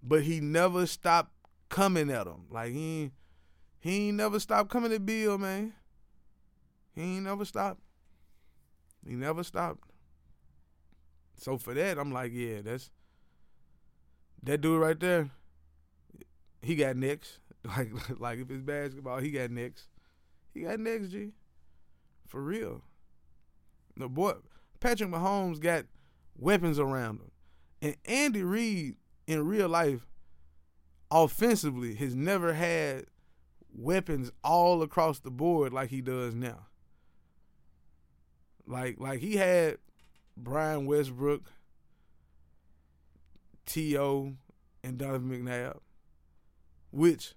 [0.01, 1.31] but he never stopped
[1.69, 2.45] coming at him.
[2.49, 3.11] Like he
[3.79, 5.73] he ain't never stopped coming at Bill, man.
[6.93, 7.81] He ain't never stopped.
[9.07, 9.83] He never stopped.
[11.37, 12.91] So for that, I'm like, yeah, that's
[14.43, 15.29] that dude right there.
[16.61, 17.39] He got next.
[17.65, 19.89] Like like if it's basketball, he got next.
[20.53, 21.33] He got next, G.
[22.25, 22.81] For real.
[23.97, 24.35] The boy
[24.79, 25.85] Patrick Mahomes got
[26.37, 27.31] weapons around him.
[27.81, 28.95] And Andy Reid
[29.27, 30.07] in real life,
[31.11, 33.05] offensively, has never had
[33.73, 36.67] weapons all across the board like he does now.
[38.65, 39.77] Like like he had
[40.37, 41.43] Brian Westbrook,
[43.65, 44.33] T.O.,
[44.83, 45.79] and Donovan McNabb,
[46.91, 47.33] which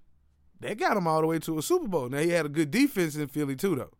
[0.60, 2.08] they got him all the way to a Super Bowl.
[2.08, 3.90] Now he had a good defense in Philly too, though.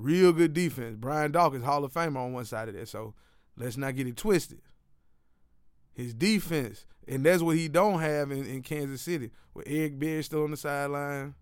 [0.00, 0.96] Real good defense.
[0.98, 2.88] Brian Dawkins, Hall of Famer on one side of that.
[2.88, 3.14] So
[3.56, 4.62] let's not get it twisted.
[5.92, 10.22] His defense, and that's what he don't have in, in Kansas City, with Eric Berry
[10.22, 11.34] still on the sideline.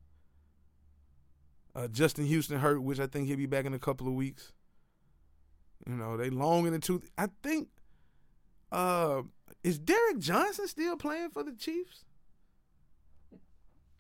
[1.77, 4.53] Uh, Justin Houston hurt, which I think he'll be back in a couple of weeks.
[5.87, 7.09] You know, they long in the tooth.
[7.17, 7.69] I think
[8.73, 9.23] uh
[9.63, 12.05] is Derrick Johnson still playing for the Chiefs?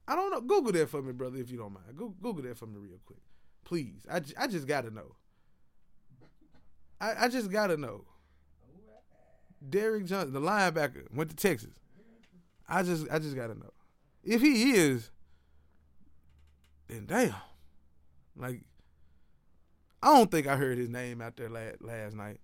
[0.08, 0.40] I don't know.
[0.40, 1.96] Google that for me, brother, if you don't mind.
[1.96, 3.20] Go, Google that for me real quick.
[3.68, 4.06] Please.
[4.10, 5.14] I, I just got to know.
[6.98, 8.04] I, I just got to know.
[9.68, 11.74] Derrick Johnson, the linebacker, went to Texas.
[12.66, 13.72] I just I just got to know.
[14.24, 15.10] If he is,
[16.86, 17.34] then damn.
[18.36, 18.62] Like,
[20.02, 22.40] I don't think I heard his name out there last, last night.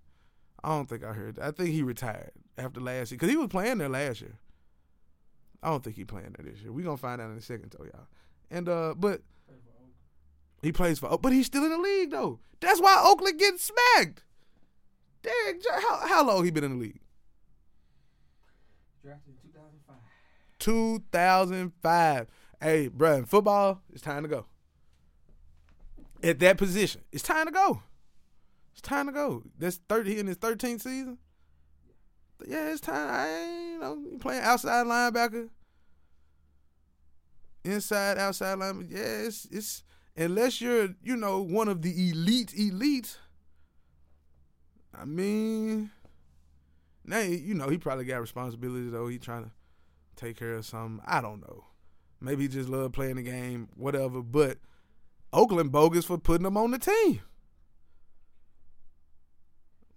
[0.63, 1.39] I don't think I heard.
[1.39, 4.39] I think he retired after last year because he was playing there last year.
[5.63, 6.73] I don't think he playing there this year.
[6.73, 8.09] We gonna find out in a second, though, y'all.
[8.51, 9.23] And uh, but
[10.65, 12.41] he plays for, but he's still in the league though.
[12.61, 14.25] That's why Oakland gets smacked.
[15.23, 17.01] Derrick, how how long he been in the league?
[19.03, 19.97] Drafted in 2005.
[20.59, 22.27] 2005.
[22.61, 24.47] Hey, bro, in football, it's time to go.
[26.23, 27.83] At that position, it's time to go.
[28.73, 29.43] It's time to go.
[29.59, 31.19] That's 30 in his 13th season.
[32.47, 33.09] Yeah, it's time.
[33.11, 35.49] I ain't, you know, playing outside linebacker,
[37.65, 38.91] inside, outside linebacker.
[38.91, 39.83] Yeah, it's it's
[40.17, 43.17] unless you're, you know, one of the elite elites.
[44.97, 45.91] I mean,
[47.05, 49.09] now you know he probably got responsibilities though.
[49.09, 49.51] He trying to
[50.17, 51.05] take care of something.
[51.07, 51.65] I don't know.
[52.21, 54.23] Maybe he just love playing the game, whatever.
[54.23, 54.59] But
[55.33, 57.21] Oakland bogus for putting him on the team.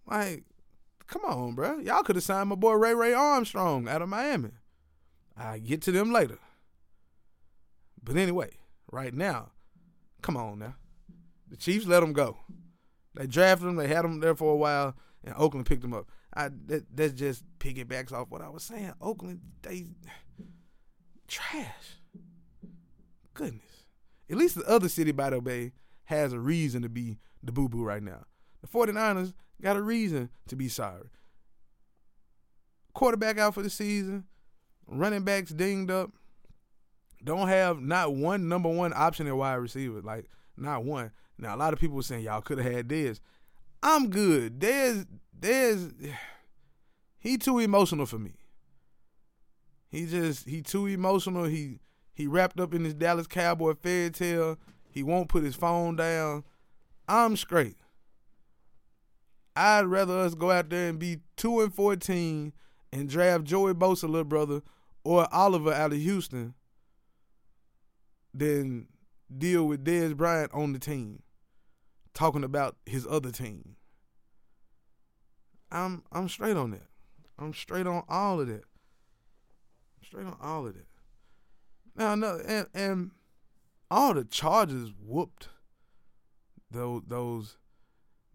[0.06, 0.44] Like,
[1.06, 1.80] come on, bro.
[1.80, 4.52] Y'all could have signed my boy Ray Ray Armstrong out of Miami.
[5.38, 6.40] I get to them later.
[8.02, 8.52] But anyway,
[8.92, 9.52] right now,
[10.22, 10.76] come on now.
[11.50, 12.38] The Chiefs let him go.
[13.16, 13.76] They drafted him.
[13.76, 16.10] They had him there for a while, and Oakland picked him up.
[16.34, 18.94] I that that just piggybacks off what I was saying.
[19.02, 19.88] Oakland, they
[21.28, 22.02] trash.
[23.34, 23.86] Goodness.
[24.30, 25.72] At least the other city by the bay
[26.06, 28.26] has a reason to be the boo boo right now.
[28.62, 31.10] The 49ers got a reason to be sorry.
[32.94, 34.26] Quarterback out for the season,
[34.88, 36.12] running backs dinged up.
[37.28, 41.12] Don't have not one number one option at wide receiver, like not one.
[41.38, 43.20] Now a lot of people were saying y'all could have had Dez.
[43.84, 44.60] I'm good.
[44.60, 45.06] Dez,
[45.38, 45.94] Dez,
[47.20, 48.36] he too emotional for me.
[49.90, 51.44] He just he too emotional.
[51.44, 51.82] He
[52.14, 54.58] he wrapped up in his Dallas Cowboy fairy tale.
[54.90, 56.46] He won't put his phone down.
[57.10, 57.76] I'm straight.
[59.54, 62.54] I'd rather us go out there and be two and fourteen
[62.94, 64.62] and draft Joey Bosa, little brother,
[65.04, 66.54] or Oliver out of Houston
[68.38, 68.88] than
[69.36, 71.24] deal with Dez Bryant on the team,
[72.14, 73.76] talking about his other team.
[75.72, 76.88] I'm I'm straight on that.
[77.38, 78.64] I'm straight on all of that.
[80.04, 80.88] Straight on all of that.
[81.96, 83.12] Now, no, and and
[83.92, 85.50] all the Chargers whooped.
[86.72, 87.58] Those those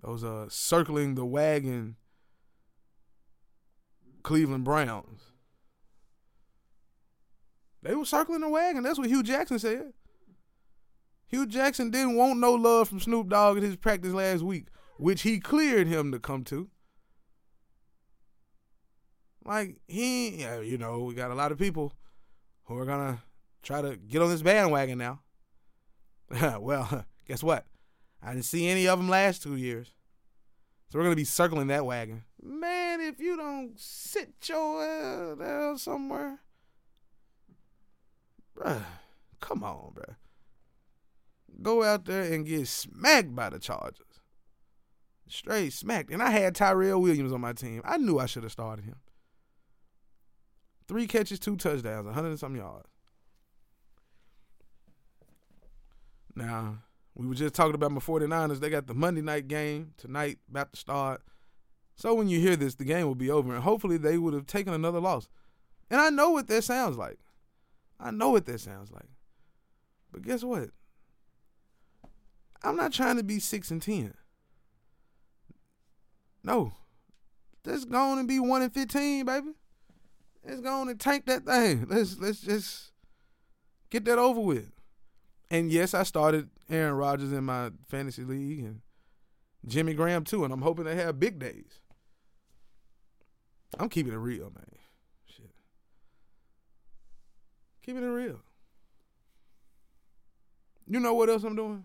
[0.02, 1.96] those uh circling the wagon
[4.22, 5.31] Cleveland Browns.
[7.82, 8.82] They were circling the wagon.
[8.82, 9.92] That's what Hue Jackson said.
[11.26, 14.66] Hue Jackson didn't want no love from Snoop Dogg at his practice last week,
[14.98, 16.68] which he cleared him to come to.
[19.44, 21.94] Like he, you know, we got a lot of people
[22.64, 23.22] who are gonna
[23.62, 25.20] try to get on this bandwagon now.
[26.60, 27.66] well, guess what?
[28.22, 29.92] I didn't see any of them last two years.
[30.90, 32.24] So we're gonna be circling that wagon.
[32.40, 36.40] Man, if you don't sit your ass down somewhere,
[38.62, 38.84] bruh,
[39.40, 40.16] come on, bruh.
[41.60, 44.20] Go out there and get smacked by the Chargers.
[45.28, 46.10] Straight smacked.
[46.10, 47.82] And I had Tyrell Williams on my team.
[47.84, 48.96] I knew I should have started him.
[50.88, 52.88] Three catches, two touchdowns, 100 and some yards.
[56.34, 56.78] Now,
[57.14, 58.60] we were just talking about my 49ers.
[58.60, 61.22] They got the Monday night game tonight, about to start.
[61.94, 64.46] So when you hear this, the game will be over, and hopefully they would have
[64.46, 65.28] taken another loss.
[65.90, 67.18] And I know what that sounds like.
[68.02, 69.08] I know what that sounds like.
[70.10, 70.70] But guess what?
[72.62, 74.14] I'm not trying to be six and ten.
[76.42, 76.72] No.
[77.64, 79.52] Let's go on and be one and fifteen, baby.
[80.44, 81.86] Let's go on and tank that thing.
[81.88, 82.90] Let's let's just
[83.88, 84.72] get that over with.
[85.50, 88.80] And yes, I started Aaron Rodgers in my fantasy league and
[89.66, 91.80] Jimmy Graham too, and I'm hoping they have big days.
[93.78, 94.81] I'm keeping it real, man.
[97.82, 98.40] Keeping it real.
[100.86, 101.84] You know what else I'm doing?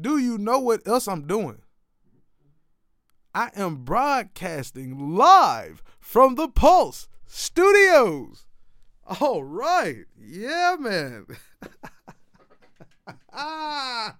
[0.00, 1.58] Do you know what else I'm doing?
[3.34, 8.46] I am broadcasting live from the Pulse Studios.
[9.20, 10.04] All right.
[10.18, 11.26] Yeah, man.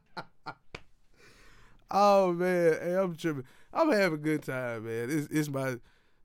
[1.90, 3.44] oh man, hey, I'm tripping.
[3.72, 5.08] I'm having a good time, man.
[5.10, 5.76] It's, it's my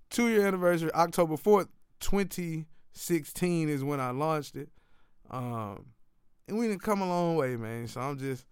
[0.10, 0.92] two year anniversary.
[0.94, 1.68] October fourth,
[2.00, 2.66] twenty
[2.98, 4.70] sixteen is when I launched it.
[5.30, 5.88] Um,
[6.48, 7.88] and we didn't come a long way, man.
[7.88, 8.46] So I'm just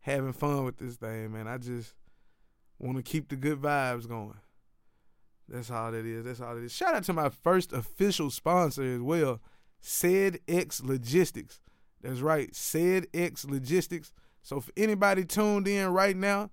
[0.00, 1.46] having fun with this thing, man.
[1.48, 1.94] I just
[2.78, 4.38] want to keep the good vibes going.
[5.48, 6.24] That's all that is.
[6.24, 6.72] That's all it is.
[6.72, 9.40] Shout out to my first official sponsor as well,
[9.80, 11.60] Said X Logistics.
[12.00, 14.12] That's right, Cedex Logistics.
[14.42, 16.50] So for anybody tuned in right now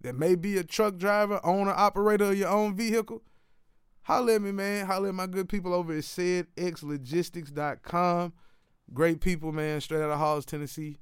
[0.00, 3.22] that may be a truck driver, owner, operator of your own vehicle,
[4.02, 4.86] holler at me, man.
[4.86, 8.32] Holler at my good people over at cedexlogistics.com.
[8.92, 10.98] Great people, man, straight out of Halls, Tennessee.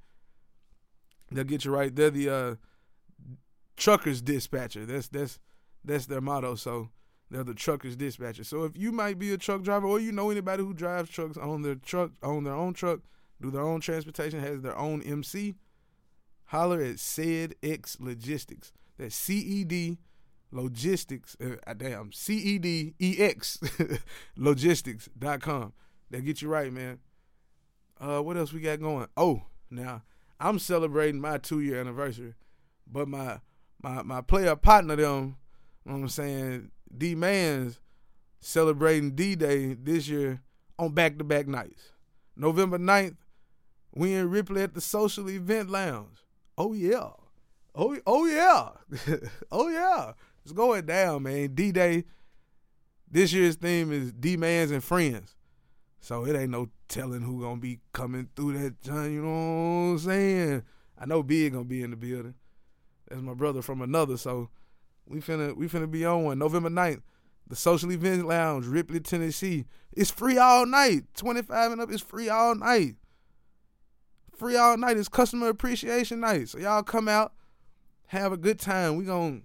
[1.31, 1.95] They'll get you right.
[1.95, 2.57] They're the uh,
[3.77, 4.87] truckers dispatcher.
[4.87, 5.39] That's that's
[5.85, 6.55] that's their motto.
[6.55, 6.91] So
[7.31, 8.45] they're the truckers dispatcher.
[8.45, 11.37] So if you might be a truck driver or you know anybody who drives trucks
[11.37, 13.01] on their truck, own their own truck,
[13.41, 15.55] do their own transportation, has their own MC,
[16.47, 18.73] holler at Cedex Logistics.
[18.99, 19.99] That's C E D
[20.53, 21.37] Logistics.
[21.41, 23.61] Uh, damn, C E D E X
[24.37, 25.73] Logistics.com.
[26.11, 26.99] They get you right, man.
[28.01, 29.07] Uh, what else we got going?
[29.17, 30.03] Oh, now
[30.41, 32.35] I'm celebrating my two year anniversary,
[32.87, 33.41] but my
[33.83, 35.37] my my player partner them,
[35.85, 37.81] you know what I'm saying, D Man's
[38.41, 40.41] celebrating D Day this year
[40.79, 41.93] on back to back nights.
[42.37, 43.17] November 9th,
[43.95, 46.25] we in Ripley at the Social Event Lounge.
[46.57, 47.11] Oh yeah.
[47.75, 48.71] Oh oh yeah.
[49.53, 50.13] oh yeah.
[50.51, 51.55] It's going down, man.
[51.55, 52.05] D Day.
[53.09, 55.37] This year's theme is D Man's and Friends.
[56.01, 59.93] So it ain't no telling who gonna be coming through that joint, you know what
[59.93, 60.63] I'm saying?
[60.99, 62.35] I know Big gonna be in the building.
[63.09, 64.51] That's my brother from another, so
[65.07, 66.41] we finna we finna be on one.
[66.41, 67.03] November 9th,
[67.47, 69.67] the Social Event Lounge, Ripley, Tennessee.
[69.93, 71.05] It's free all night.
[71.15, 72.97] 25 and up is free all night.
[74.37, 74.97] Free all night.
[74.97, 76.49] It's customer appreciation night.
[76.49, 77.35] So y'all come out,
[78.09, 78.97] have a good time.
[78.97, 79.45] We gon'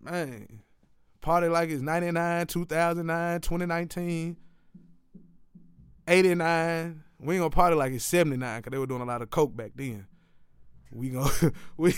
[0.00, 0.62] man,
[1.20, 4.36] party like it's 99, 2009, 2019.
[6.06, 7.04] 89.
[7.20, 9.56] We ain't gonna party like it's 79 because they were doing a lot of coke
[9.56, 10.06] back then.
[10.90, 11.30] We gonna
[11.76, 11.94] we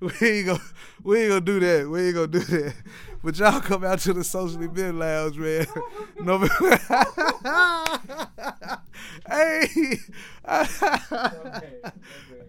[0.00, 0.60] we ain't gonna
[1.02, 1.88] we ain't gonna do that.
[1.88, 2.74] We ain't gonna do that.
[3.22, 5.66] But y'all come out to the socially event lounge, man.
[6.20, 6.78] November.
[9.28, 9.66] hey,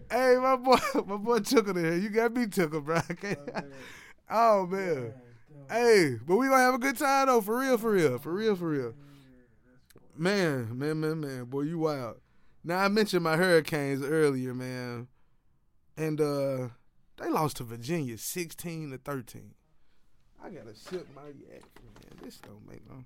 [0.09, 1.97] hey, my boy, my boy Tickled in here.
[1.97, 3.01] You got me tickled, bro.
[4.29, 5.13] Oh man.
[5.69, 8.55] Hey, but we gonna have a good time though, for real, for real, for real,
[8.55, 8.93] for real.
[10.17, 12.17] Man, man, man, man, boy, you wild.
[12.63, 15.07] Now I mentioned my Hurricanes earlier, man,
[15.97, 16.67] and uh
[17.17, 19.53] they lost to Virginia, sixteen to thirteen.
[20.43, 22.19] I gotta sip my yak, man.
[22.21, 23.03] This don't make no.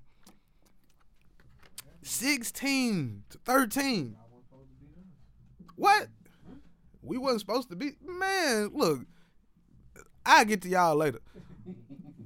[2.02, 4.16] Sixteen to thirteen.
[5.76, 6.08] What?
[7.02, 7.92] We wasn't supposed to be.
[8.02, 9.06] Man, look,
[10.26, 11.20] I get to y'all later.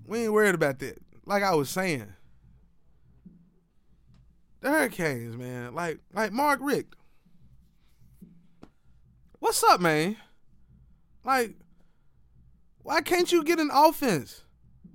[0.05, 0.97] We ain't worried about that.
[1.25, 2.13] Like I was saying
[4.61, 5.73] the Hurricanes, man.
[5.75, 6.95] Like like Mark Richt.
[9.39, 10.15] What's up, man?
[11.25, 11.55] Like,
[12.81, 14.43] why can't you get an offense?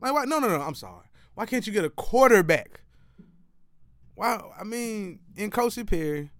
[0.00, 0.24] Like, why?
[0.24, 0.60] No, no, no.
[0.60, 1.06] I'm sorry.
[1.34, 2.80] Why can't you get a quarterback?
[4.16, 6.30] Wow, I mean, N'Kosi Perry,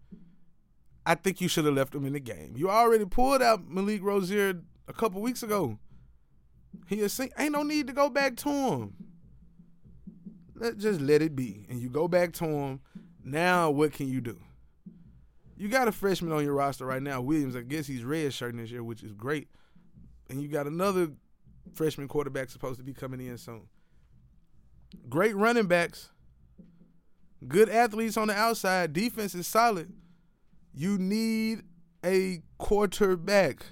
[1.07, 2.55] I think you should have left him in the game.
[2.57, 5.79] You already pulled out Malik Rosier a couple weeks ago.
[6.87, 8.95] He is ain't no need to go back to him.
[10.55, 12.81] Let just let it be, and you go back to him.
[13.25, 14.41] Now, what can you do?
[15.57, 17.57] You got a freshman on your roster right now, Williams.
[17.57, 19.49] I guess he's red shirting this year, which is great.
[20.31, 21.11] And you got another
[21.75, 23.69] freshman quarterback supposed to be coming in soon.
[25.09, 26.11] Great running backs,
[27.47, 28.93] good athletes on the outside.
[28.93, 29.93] Defense is solid.
[30.75, 31.63] You need
[32.05, 33.67] a quarterback.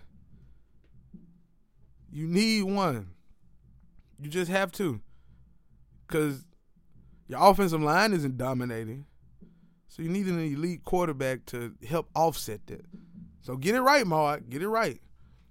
[2.11, 3.11] You need one.
[4.21, 5.01] You just have to.
[6.07, 6.45] Because
[7.29, 9.07] your offensive line isn't dominating.
[9.89, 12.85] So you need an elite quarterback to help offset that.
[13.41, 14.49] So get it right, Mark.
[14.49, 15.01] Get it right.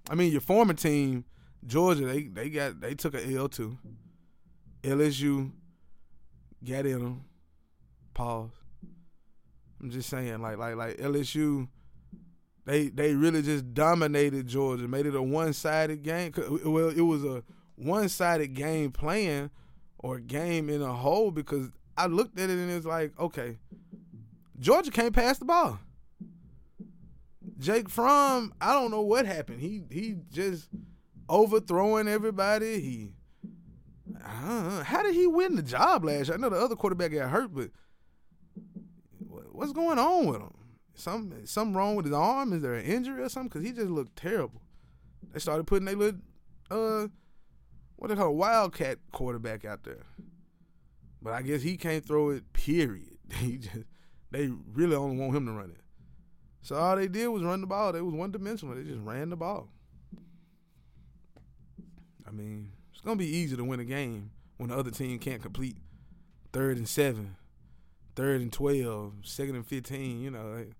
[0.08, 1.24] I mean, your former team,
[1.66, 3.78] Georgia, they they got they took a L too.
[4.82, 5.50] LSU
[6.64, 7.24] got in them.
[8.14, 8.50] Pause.
[9.80, 11.68] I'm just saying, like like like LSU,
[12.66, 16.32] they they really just dominated Georgia, made it a one sided game.
[16.64, 17.44] Well, it was a
[17.76, 19.50] one sided game playing
[19.98, 23.58] or game in a whole because I looked at it and it's like, okay,
[24.58, 25.78] Georgia can't pass the ball.
[27.58, 29.60] Jake Fromm, I don't know what happened.
[29.60, 30.68] He he just
[31.28, 32.80] overthrowing everybody.
[32.80, 33.12] He
[34.20, 36.36] how did he win the job last year?
[36.36, 37.70] I know the other quarterback got hurt, but
[39.52, 40.52] what's going on with him?
[40.96, 42.52] Some something wrong with his arm?
[42.52, 43.48] Is there an injury or something?
[43.48, 44.62] Because he just looked terrible.
[45.32, 46.20] They started putting their little
[46.70, 47.08] uh
[47.96, 50.04] what they call wildcat quarterback out there.
[51.20, 52.52] But I guess he can't throw it.
[52.52, 53.18] Period.
[53.40, 53.84] He just
[54.30, 55.80] they really only want him to run it.
[56.62, 57.92] So all they did was run the ball.
[57.92, 58.74] They was one dimensional.
[58.74, 59.68] They just ran the ball.
[62.26, 65.42] I mean, it's gonna be easy to win a game when the other team can't
[65.42, 65.76] complete
[66.52, 67.36] third and seven,
[68.14, 70.20] third and 12, second and fifteen.
[70.20, 70.72] You know, like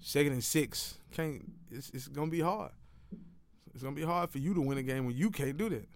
[0.00, 0.98] second and six.
[1.12, 1.42] Can't.
[1.70, 2.72] It's it's gonna be hard.
[3.74, 5.88] It's gonna be hard for you to win a game when you can't do that.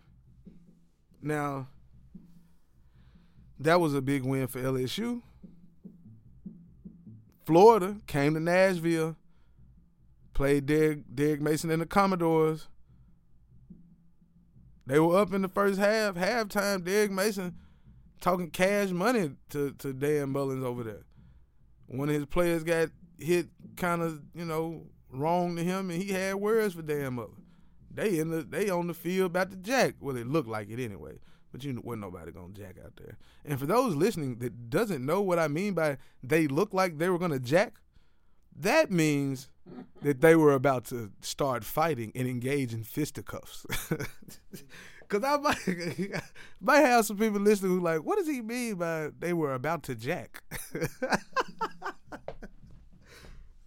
[1.22, 1.68] Now,
[3.59, 5.22] that was a big win for LSU.
[7.45, 9.16] Florida came to Nashville,
[10.34, 12.68] played Derek, Derek Mason and the Commodores.
[14.86, 16.14] They were up in the first half.
[16.14, 17.55] Halftime, Derek Mason
[18.20, 21.05] talking cash money to, to Dan Mullins over there.
[21.86, 22.88] One of his players got
[23.21, 27.37] hit kind of, you know, wrong to him, and he had words for Dan Mullins.
[27.93, 29.97] They in the they on the field about to jack.
[30.01, 31.18] Well, it looked like it anyway.
[31.53, 33.18] But you wasn't nobody gonna jack out there.
[33.45, 37.09] And for those listening that doesn't know what I mean by they look like they
[37.09, 37.75] were gonna jack,
[38.57, 39.49] that means
[40.03, 43.66] that they were about to start fighting and engage in fisticuffs.
[45.09, 46.23] Cause I might,
[46.61, 49.83] might have some people listening who like, what does he mean by they were about
[49.85, 50.45] to jack?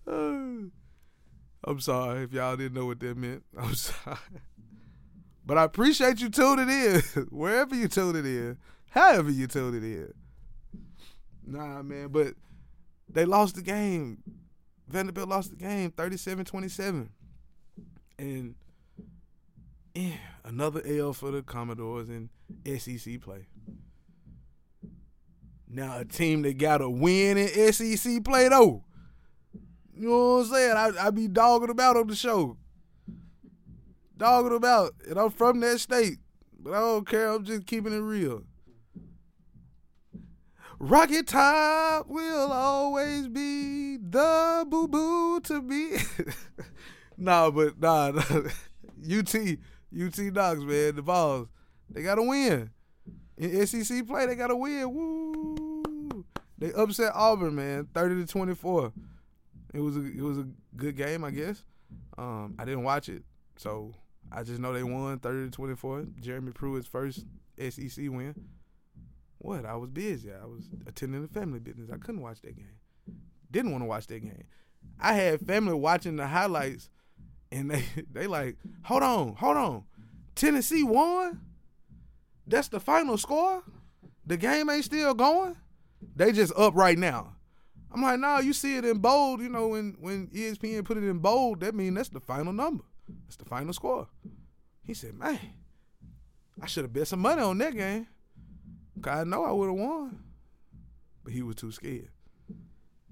[1.66, 3.44] I'm sorry if y'all didn't know what that meant.
[3.58, 4.18] I'm sorry.
[5.46, 8.58] But I appreciate you tuning in, wherever you tuned it in,
[8.92, 10.14] however you tuned it in.
[11.46, 12.34] Nah, man, but
[13.10, 14.24] they lost the game.
[14.88, 17.10] Vanderbilt lost the game 37 27.
[18.20, 18.56] And
[19.94, 22.30] yeah, another L for the Commodores in
[22.66, 23.48] SEC play.
[25.68, 28.84] Now, a team that got a win in SEC play, though.
[29.96, 30.78] You know what I'm saying?
[30.78, 32.58] I, I be dogging about on the show
[34.24, 34.94] dogging them out.
[35.08, 36.20] And I'm from that state.
[36.60, 37.30] But I don't care.
[37.30, 38.44] I'm just keeping it real.
[40.80, 45.98] Rocky Top will always be the boo boo to me.
[47.18, 48.22] nah, but nah, nah.
[48.22, 51.48] UT, UT Dogs, man, the Vols,
[51.90, 52.70] they gotta win.
[53.38, 54.94] In SEC play, they gotta win.
[54.94, 56.26] Woo!
[56.58, 58.92] They upset Auburn, man, thirty to twenty four.
[59.74, 61.64] It was a it was a good game, I guess.
[62.18, 63.24] Um, I didn't watch it,
[63.58, 63.94] so
[64.32, 66.06] I just know they won 30 to 24.
[66.20, 67.26] Jeremy Pruitt's first
[67.60, 68.36] SEC win.
[69.40, 69.66] What?
[69.66, 70.32] I was busy.
[70.32, 71.90] I was attending the family business.
[71.92, 72.80] I couldn't watch that game.
[73.52, 74.46] Didn't want to watch that game.
[75.00, 76.90] I had family watching the highlights,
[77.52, 79.84] and they they like, hold on, hold on,
[80.36, 81.42] Tennessee won.
[82.46, 83.64] That's the final score.
[84.26, 85.56] The game ain't still going.
[86.16, 87.36] They just up right now.
[87.94, 89.42] I'm like, nah, you see it in bold.
[89.42, 92.84] You know, when when ESPN put it in bold, that means that's the final number.
[93.26, 94.08] That's the final score.
[94.84, 95.40] He said, man,
[96.62, 98.08] I should have bet some money on that game.
[99.02, 100.24] Cause I know I would have won.
[101.24, 102.10] But he was too scared.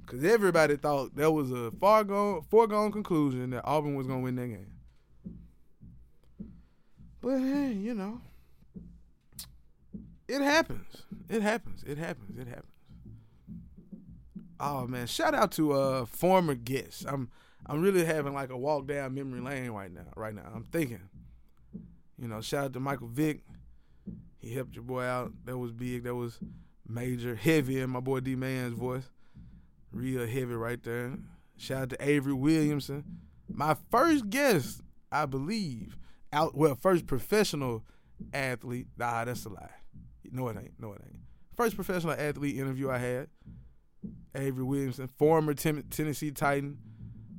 [0.05, 4.35] Cause everybody thought that was a far gone, foregone conclusion that Auburn was gonna win
[4.35, 4.73] that game.
[7.21, 8.19] But hey, you know,
[10.27, 11.03] it happens.
[11.29, 11.83] It happens.
[11.83, 12.37] It happens.
[12.37, 12.70] It happens.
[14.63, 17.03] Oh man, shout out to uh former guests.
[17.07, 17.31] I'm
[17.65, 20.05] I'm really having like a walk down memory lane right now.
[20.15, 21.01] Right now, I'm thinking.
[22.19, 23.41] You know, shout out to Michael Vick.
[24.37, 25.31] He helped your boy out.
[25.45, 26.03] That was big.
[26.03, 26.37] That was
[26.87, 29.09] major, heavy in my boy D Man's voice.
[29.91, 31.17] Real heavy right there.
[31.57, 33.03] Shout out to Avery Williamson.
[33.47, 34.81] My first guest,
[35.11, 35.97] I believe,
[36.31, 37.83] out well, first professional
[38.31, 38.89] athlete.
[38.95, 39.71] Nah, that's a lie.
[40.31, 40.79] No, it ain't.
[40.79, 41.19] No, it ain't.
[41.55, 43.27] First professional athlete interview I had.
[44.35, 46.77] Avery Williamson, former Tennessee Titan,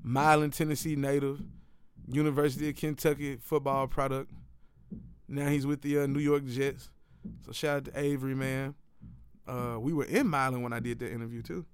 [0.02, 1.42] Milan, Tennessee native,
[2.08, 4.30] University of Kentucky football product.
[5.28, 6.90] Now he's with the uh, New York Jets.
[7.46, 8.74] So shout out to Avery, man.
[9.46, 11.64] Uh, we were in Milan when I did that interview too.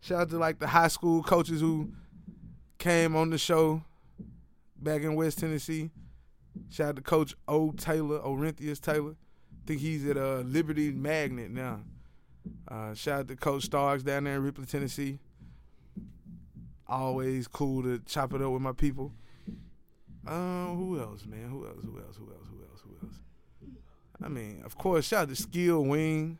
[0.00, 1.92] Shout out to like the high school coaches who
[2.78, 3.82] came on the show
[4.76, 5.90] back in West Tennessee.
[6.68, 7.72] Shout out to Coach O.
[7.72, 9.12] Taylor, Orinthius Taylor.
[9.12, 11.80] I think he's at uh, Liberty Magnet now.
[12.68, 15.18] Uh, shout out to Coach Starks down there in Ripley, Tennessee.
[16.86, 19.12] Always cool to chop it up with my people.
[20.26, 21.48] Um, who else, man?
[21.48, 21.82] Who else?
[21.82, 22.16] Who else?
[22.16, 22.46] Who else?
[22.50, 22.80] Who else?
[22.82, 23.14] Who else?
[24.22, 26.38] I mean, of course, shout out to Skill Wing.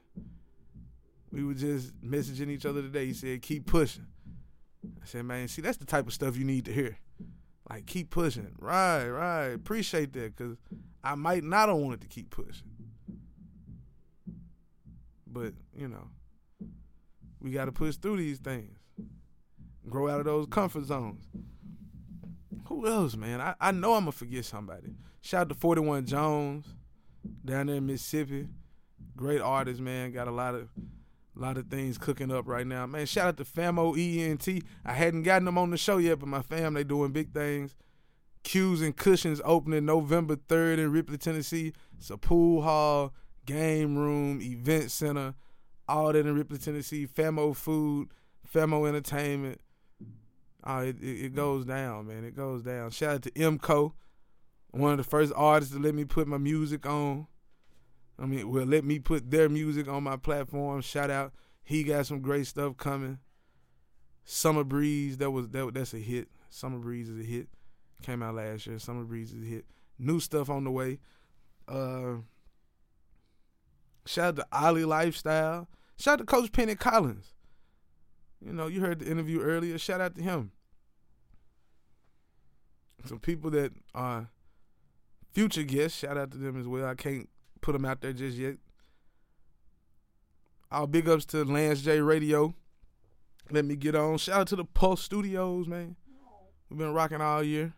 [1.31, 3.07] We were just messaging each other today.
[3.07, 4.07] He said, "Keep pushing."
[5.03, 6.99] I said, "Man, see, that's the type of stuff you need to hear.
[7.69, 8.55] Like, keep pushing.
[8.59, 9.49] Right, right.
[9.49, 10.57] Appreciate that, cause
[11.03, 12.69] I might not have wanted to keep pushing,
[15.35, 16.09] but you know,
[17.41, 18.79] we got to push through these things,
[19.89, 21.27] grow out of those comfort zones."
[22.69, 23.41] Who else, man?
[23.41, 24.95] I, I know I'm gonna forget somebody.
[25.21, 26.67] Shout out to 41 Jones
[27.45, 28.49] down there in Mississippi.
[29.17, 30.13] Great artist, man.
[30.13, 30.69] Got a lot of
[31.37, 32.87] a lot of things cooking up right now.
[32.87, 34.65] Man, shout out to Famo ENT.
[34.85, 37.75] I hadn't gotten them on the show yet, but my fam, they doing big things.
[38.45, 41.73] Cues and Cushions opening November 3rd in Ripley, Tennessee.
[41.99, 43.15] It's a pool hall,
[43.47, 45.35] game room, event center,
[45.89, 47.07] all that in Ripley, Tennessee.
[47.07, 48.09] Famo Food,
[48.53, 49.61] Famo Entertainment.
[50.67, 52.25] Oh, it, it, goes down, man.
[52.25, 52.91] It goes down.
[52.91, 53.93] Shout out to MCO,
[54.71, 57.27] one of the first artists to let me put my music on.
[58.19, 60.81] I mean, well, let me put their music on my platform.
[60.81, 61.33] Shout out,
[61.63, 63.19] he got some great stuff coming.
[64.25, 66.29] Summer Breeze, that was that that's a hit.
[66.49, 67.49] Summer Breeze is a hit.
[68.03, 68.79] Came out last year.
[68.79, 69.67] Summer Breeze is a hit.
[69.99, 70.99] New stuff on the way.
[71.69, 72.17] Uh,
[74.07, 75.69] shout out to Ollie Lifestyle.
[75.99, 77.33] Shout out to Coach Penny Collins.
[78.45, 79.79] You know, you heard the interview earlier.
[79.79, 80.53] Shout out to him.
[83.07, 84.29] Some people that are
[85.33, 86.87] future guests, shout out to them as well.
[86.87, 87.29] I can't
[87.61, 88.57] put them out there just yet.
[90.71, 92.55] All big ups to Lance J Radio.
[93.51, 94.19] Let me get on.
[94.19, 95.97] Shout out to the Pulse Studios, man.
[96.69, 97.75] We've been rocking all year.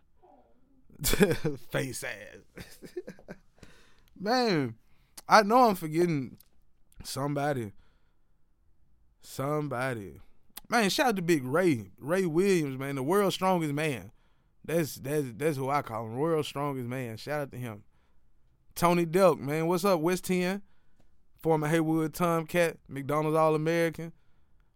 [1.71, 2.79] Face ass.
[4.19, 4.75] man,
[5.29, 6.37] I know I'm forgetting
[7.03, 7.73] somebody.
[9.21, 10.19] Somebody.
[10.69, 11.91] Man, shout out to Big Ray.
[11.97, 14.11] Ray Williams, man, the world's strongest man.
[14.63, 16.17] That's that's that's who I call him.
[16.17, 17.17] World's strongest man.
[17.17, 17.83] Shout out to him.
[18.75, 19.67] Tony Delk, man.
[19.67, 20.61] What's up, West 10?
[21.41, 24.11] Former Haywood Tomcat, McDonald's All American,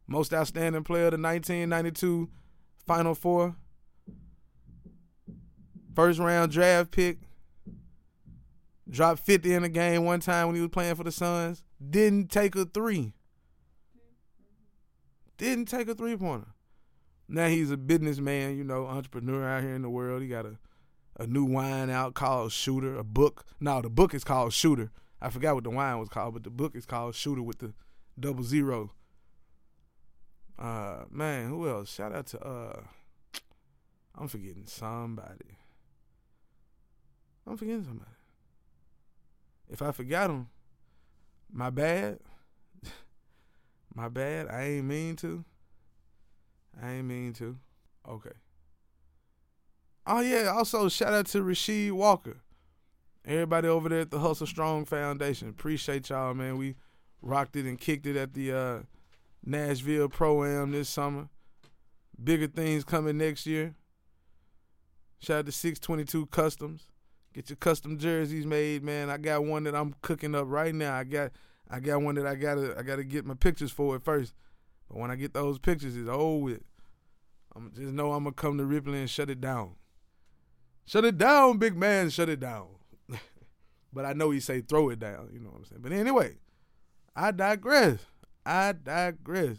[0.07, 2.29] most outstanding player of the 1992
[2.85, 3.55] Final Four,
[5.95, 7.19] first round draft pick,
[8.89, 12.29] dropped 50 in a game one time when he was playing for the Suns, didn't
[12.29, 13.13] take a three.
[15.37, 16.47] Didn't take a three pointer.
[17.27, 20.21] Now he's a businessman, you know, entrepreneur out here in the world.
[20.21, 20.57] He got a
[21.17, 23.45] a new wine out called Shooter, a book.
[23.59, 24.91] No, the book is called Shooter.
[25.21, 27.73] I forgot what the wine was called, but the book is called Shooter with the
[28.19, 28.91] double zero.
[30.57, 31.93] Uh man, who else?
[31.93, 32.81] Shout out to uh
[34.15, 35.57] I'm forgetting somebody.
[37.47, 38.11] I'm forgetting somebody.
[39.71, 40.49] If I forgot them,
[41.51, 42.19] my bad.
[43.95, 44.47] my bad.
[44.49, 45.45] I ain't mean to.
[46.81, 47.57] I ain't mean to.
[48.07, 48.31] Okay.
[50.05, 52.41] Oh yeah, also shout out to Rasheed Walker.
[53.23, 55.47] Everybody over there at the Hustle Strong Foundation.
[55.47, 56.57] Appreciate y'all, man.
[56.57, 56.75] We
[57.21, 58.79] rocked it and kicked it at the uh,
[59.45, 61.29] Nashville Pro Am this summer.
[62.21, 63.75] Bigger things coming next year.
[65.19, 66.87] Shout out to 622 Customs.
[67.33, 69.09] Get your custom jerseys made, man.
[69.09, 70.95] I got one that I'm cooking up right now.
[70.95, 71.31] I got
[71.69, 74.33] I got one that I gotta I gotta get my pictures for it first.
[74.89, 76.61] But when I get those pictures, it's over with.
[77.55, 79.75] I'm just know I'm gonna come to Ripley and shut it down.
[80.85, 82.09] Shut it down, big man.
[82.09, 82.67] Shut it down.
[83.93, 85.29] but I know he say throw it down.
[85.31, 85.81] You know what I'm saying.
[85.81, 86.35] But anyway,
[87.15, 87.99] I digress.
[88.45, 89.57] I digress.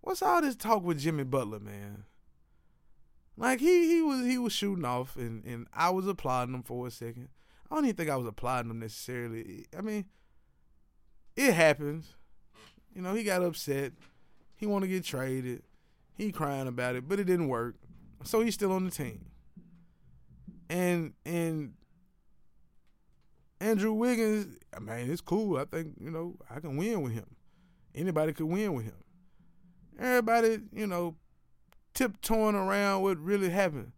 [0.00, 2.04] What's all this talk with Jimmy Butler, man?
[3.36, 6.86] Like he he was he was shooting off, and and I was applauding him for
[6.86, 7.28] a second.
[7.70, 9.66] I don't even think I was applauding him necessarily.
[9.76, 10.04] I mean,
[11.36, 12.14] it happens.
[12.94, 13.92] You know, he got upset.
[14.56, 15.62] He want to get traded.
[16.16, 17.74] He crying about it, but it didn't work.
[18.22, 19.26] So he's still on the team.
[20.70, 21.74] And and
[23.60, 25.56] Andrew Wiggins, I mean, it's cool.
[25.56, 27.26] I think, you know, I can win with him.
[27.94, 29.02] Anybody could win with him.
[29.98, 31.16] Everybody, you know,
[31.94, 33.92] tiptoeing around what really happened.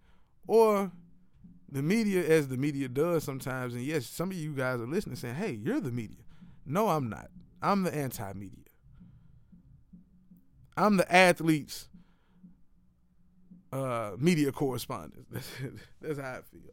[0.47, 0.93] Or
[1.71, 5.17] the media, as the media does sometimes, and yes, some of you guys are listening
[5.17, 6.19] saying, hey, you're the media.
[6.65, 7.31] No, I'm not.
[7.63, 8.65] I'm the anti media.
[10.77, 11.89] I'm the athletes
[13.73, 15.27] uh, media correspondent.
[16.01, 16.73] That's how I feel.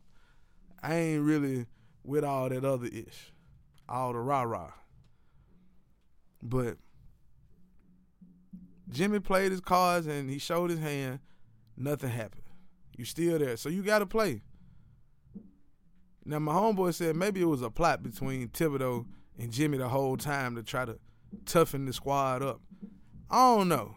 [0.82, 1.66] I ain't really
[2.04, 3.34] with all that other ish,
[3.88, 4.72] all the rah rah.
[6.42, 6.78] But
[8.94, 11.20] Jimmy played his cards and he showed his hand.
[11.76, 12.44] Nothing happened.
[12.96, 14.41] You still there, so you got to play.
[16.26, 19.06] Now my homeboy said maybe it was a plot between Thibodeau
[19.38, 21.00] and Jimmy the whole time to try to
[21.46, 22.62] toughen the squad up.
[23.30, 23.96] I don't know.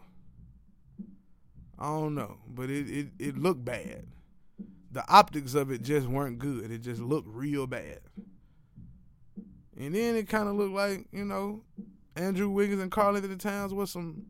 [1.79, 4.07] I don't know, but it, it, it looked bad.
[4.91, 6.71] The optics of it just weren't good.
[6.71, 7.99] It just looked real bad.
[9.79, 11.61] And then it kind of looked like, you know,
[12.15, 14.25] Andrew Wiggins and Karl-Anthony Towns was some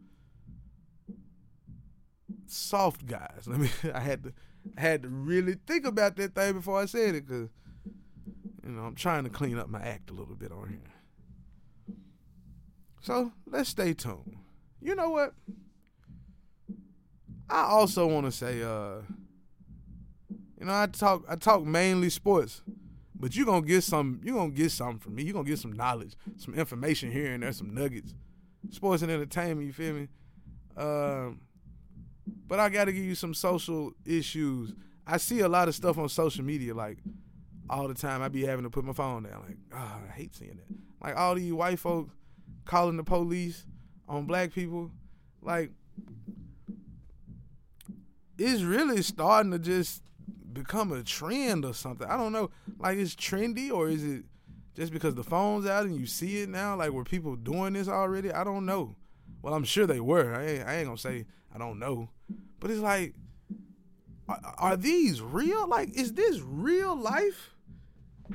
[2.48, 3.43] soft guys.
[3.48, 3.70] Let me.
[3.93, 4.34] I had to.
[4.78, 7.50] I had to really think about that thing before I said it, cause
[8.64, 11.95] you know I'm trying to clean up my act a little bit on here.
[13.02, 14.36] So let's stay tuned.
[14.82, 15.34] You know what?
[17.50, 19.02] I also want to say, uh,
[20.60, 22.62] you know, I talk I talk mainly sports,
[23.16, 25.24] but you gonna get some you gonna get something from me.
[25.24, 28.14] You gonna get some knowledge, some information here and there, some nuggets,
[28.72, 29.68] sports and entertainment.
[29.68, 30.08] You feel me?
[30.76, 31.39] Um,
[32.47, 34.73] but I got to give you some social issues.
[35.05, 36.97] I see a lot of stuff on social media, like
[37.69, 38.21] all the time.
[38.21, 39.43] I be having to put my phone down.
[39.47, 40.78] Like, oh, I hate seeing that.
[41.01, 42.13] Like all these white folks
[42.65, 43.65] calling the police
[44.07, 44.91] on black people.
[45.41, 45.71] Like
[48.38, 50.03] it's really starting to just
[50.53, 52.07] become a trend or something.
[52.07, 52.49] I don't know.
[52.80, 54.23] Like it's trendy or is it
[54.75, 56.75] just because the phone's out and you see it now?
[56.75, 58.32] Like were people doing this already?
[58.32, 58.95] I don't know.
[59.41, 60.36] Well, I'm sure they were.
[60.36, 62.09] I ain't, I ain't gonna say I don't know,
[62.60, 63.14] but it's like,
[64.28, 65.68] are, are these real?
[65.68, 67.51] Like, is this real life?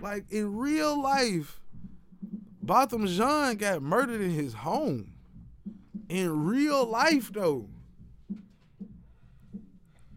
[0.01, 1.61] Like in real life,
[2.63, 5.13] Botham Jean got murdered in his home.
[6.09, 7.69] In real life, though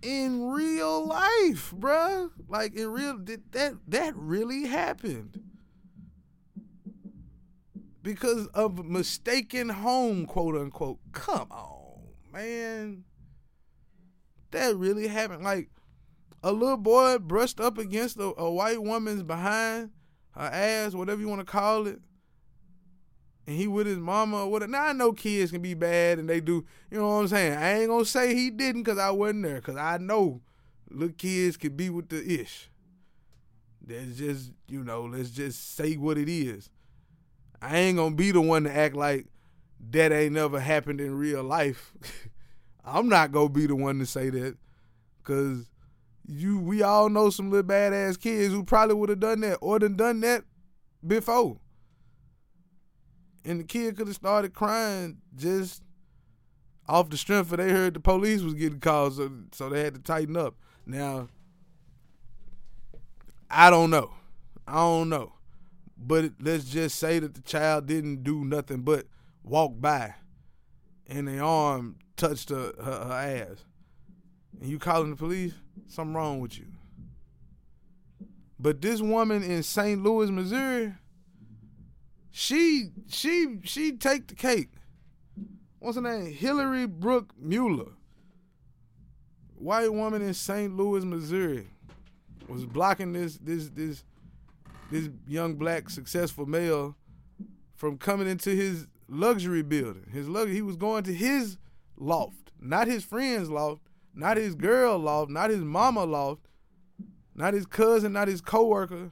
[0.06, 2.30] in real life, bruh.
[2.48, 5.42] Like in real that that that really happened.
[8.04, 11.00] Because of mistaken home, quote unquote.
[11.12, 12.02] Come on,
[12.32, 13.04] man.
[14.56, 15.44] That really happened.
[15.44, 15.70] Like
[16.44, 19.92] a little boy brushed up against a, a white woman's behind,
[20.32, 22.00] her ass, whatever you want to call it
[23.48, 24.72] and he with his mama or whatever.
[24.72, 27.54] Now I know kids can be bad and they do, you know what I'm saying?
[27.54, 30.42] I ain't gonna say he didn't because I wasn't there because I know
[30.90, 32.70] little kids can be with the ish.
[33.86, 36.70] That's just, you know, let's just say what it is.
[37.62, 39.28] I ain't gonna be the one to act like
[39.92, 41.94] that ain't never happened in real life.
[42.86, 44.58] I'm not gonna be the one to say that
[45.18, 45.66] because
[46.28, 49.80] you we all know some little badass kids who probably would have done that or
[49.80, 50.44] done done that
[51.06, 51.58] before.
[53.44, 55.82] And the kid could have started crying just
[56.88, 59.96] off the strength of they heard the police was getting called, so so they had
[59.96, 60.56] to tighten up.
[60.86, 61.30] Now,
[63.50, 64.12] I don't know,
[64.68, 65.34] I don't know,
[65.98, 69.06] but let's just say that the child didn't do nothing but
[69.44, 70.14] walk by,
[71.08, 73.66] and the arm touched her, her, her ass,
[74.60, 75.54] and you calling the police?
[75.88, 76.66] Something wrong with you.
[78.60, 80.02] But this woman in St.
[80.02, 80.94] Louis, Missouri
[82.38, 84.68] she she she take the cake.
[85.80, 86.34] What's her name?
[86.34, 87.94] Hillary Brooke Mueller.
[89.56, 90.76] White woman in St.
[90.76, 91.70] Louis, Missouri,
[92.50, 94.04] was blocking this this this
[94.92, 96.98] this young black successful male
[97.74, 100.06] from coming into his luxury building.
[100.12, 101.56] His luxury, he was going to his
[101.98, 103.82] loft, not his friend's loft,
[104.14, 106.48] not his girl loft, not his mama loft,
[107.36, 109.12] not his cousin, not his coworker,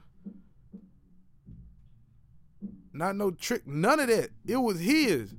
[2.92, 4.30] not no trick, none of that.
[4.46, 5.34] It was his.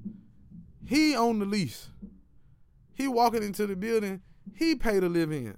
[0.85, 1.89] He owned the lease.
[2.93, 4.21] He walking into the building,
[4.53, 5.57] he paid to live in.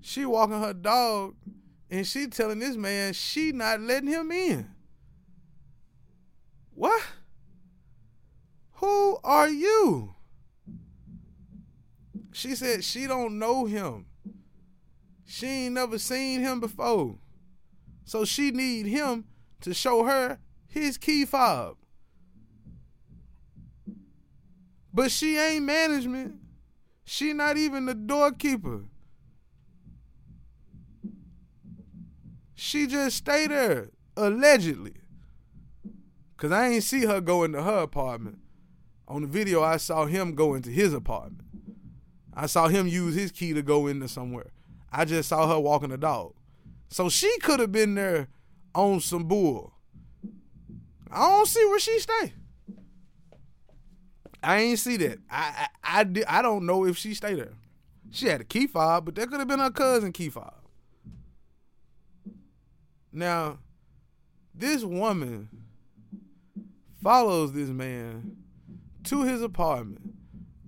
[0.00, 1.34] She walking her dog,
[1.90, 4.70] and she telling this man she not letting him in.
[6.74, 7.02] What?
[8.74, 10.11] Who are you?
[12.32, 14.06] She said she don't know him.
[15.26, 17.18] She ain't never seen him before.
[18.04, 19.26] So she need him
[19.60, 21.76] to show her his key fob.
[24.92, 26.36] But she ain't management.
[27.04, 28.82] She not even the doorkeeper.
[32.54, 34.94] She just stay there, allegedly.
[36.36, 38.38] Cause I ain't see her go into her apartment.
[39.06, 41.51] On the video, I saw him go into his apartment.
[42.34, 44.52] I saw him use his key to go into somewhere.
[44.90, 46.34] I just saw her walking the dog.
[46.88, 48.28] So she could have been there
[48.74, 49.72] on some bull.
[51.10, 52.32] I don't see where she stay.
[54.42, 55.18] I ain't see that.
[55.30, 57.52] I I I, di- I don't know if she stay there.
[58.10, 60.54] She had a key fob, but that could have been her cousin key fob.
[63.12, 63.58] Now,
[64.54, 65.48] this woman
[67.02, 68.36] follows this man
[69.04, 70.11] to his apartment.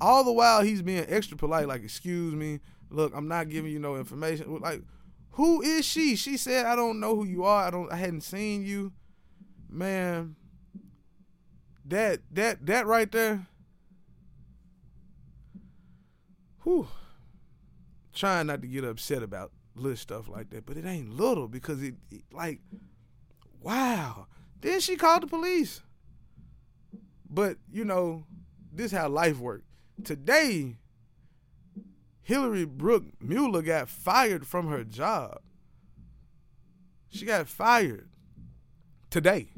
[0.04, 3.78] All the while he's being extra polite, like, excuse me, look, I'm not giving you
[3.78, 4.60] no information.
[4.60, 4.82] Like,
[5.30, 6.14] who is she?
[6.14, 7.64] She said, I don't know who you are.
[7.64, 8.92] I don't I hadn't seen you.
[9.70, 10.36] Man,
[11.86, 13.46] that that that right there.
[16.64, 16.86] Whew.
[18.12, 21.82] Trying not to get upset about little stuff like that, but it ain't little because
[21.82, 22.60] it, it like
[23.62, 24.26] wow.
[24.60, 25.80] Then she called the police.
[27.30, 28.26] But you know,
[28.70, 29.64] this how life works.
[30.02, 30.76] Today,
[32.22, 35.40] Hillary Brooke Mueller got fired from her job.
[37.10, 38.08] She got fired
[39.10, 39.50] today,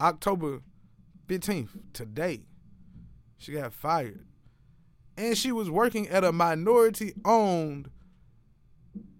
[0.00, 0.60] October
[1.26, 1.70] 15th.
[1.92, 2.42] Today,
[3.36, 4.26] she got fired.
[5.16, 7.90] And she was working at a minority owned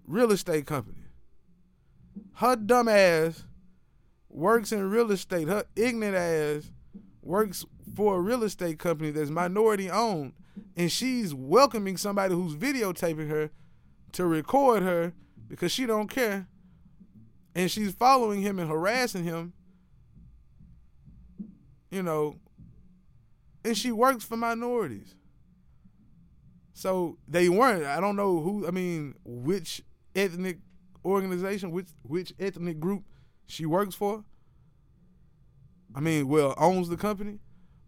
[0.07, 1.05] real estate company.
[2.34, 3.44] Her dumb ass
[4.28, 5.48] works in real estate.
[5.48, 6.70] Her ignorant ass
[7.22, 7.64] works
[7.95, 10.32] for a real estate company that's minority owned.
[10.76, 13.51] And she's welcoming somebody who's videotaping her
[14.12, 15.12] to record her
[15.49, 16.49] because she don't care.
[17.55, 19.53] And she's following him and harassing him.
[21.91, 22.41] You know,
[23.64, 25.14] and she works for minorities.
[26.72, 27.85] So they weren't.
[27.85, 28.66] I don't know who.
[28.66, 29.82] I mean, which
[30.14, 30.59] ethnic
[31.05, 33.05] organization, which which ethnic group
[33.47, 34.24] she works for.
[35.95, 37.39] I mean, well, owns the company,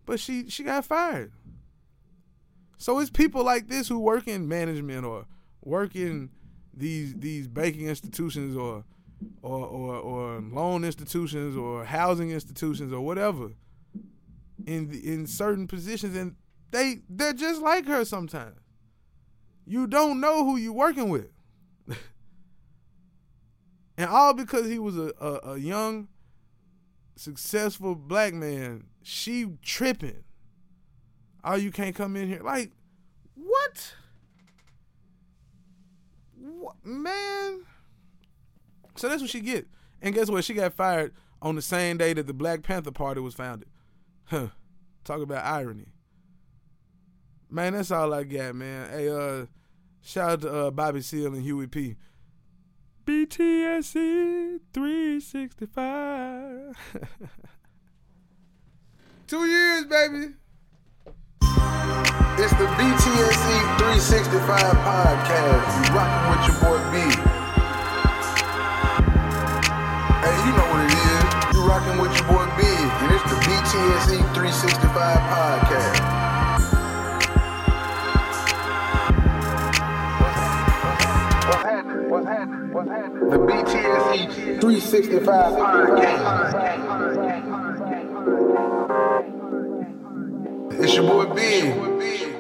[0.07, 1.33] but she she got fired.
[2.79, 5.27] So it's people like this who work in management or
[5.63, 6.31] work in
[6.73, 8.85] these these banking institutions or
[9.43, 13.51] or or, or loan institutions or housing institutions or whatever
[14.67, 16.37] in in certain positions, and
[16.71, 18.59] they they're just like her sometimes.
[19.65, 21.31] You don't know who you're working with.
[23.99, 26.09] and all because he was a, a, a young,
[27.17, 30.25] successful black man, she tripping.
[31.45, 32.43] Oh, you can't come in here.
[32.43, 32.73] Like,
[33.37, 33.95] what?
[36.37, 37.61] What man?
[38.97, 39.69] So that's what she get.
[40.03, 40.43] And guess what?
[40.43, 43.69] She got fired on the same day that the Black Panther Party was founded.
[44.25, 44.49] Huh.
[45.05, 45.87] Talk about irony.
[47.49, 48.91] Man, that's all I got, man.
[48.91, 49.47] Hey, uh,
[50.03, 51.95] shout out to uh, Bobby Seale and Huey P.
[53.07, 56.77] BTSE 365.
[59.27, 60.35] Two years, baby.
[62.39, 64.55] It's the BTSE 365
[64.87, 65.67] podcast.
[65.75, 66.95] You rocking with your boy B.
[70.23, 71.27] Hey, you know what it is.
[71.57, 72.63] You rocking with your boy B.
[73.03, 75.99] And it's the BTSE 365 podcast.
[81.49, 82.11] What's happening?
[82.73, 83.31] What's happening?
[83.31, 86.77] The BTSE 365 podcast.
[90.79, 92.36] It's your boy B.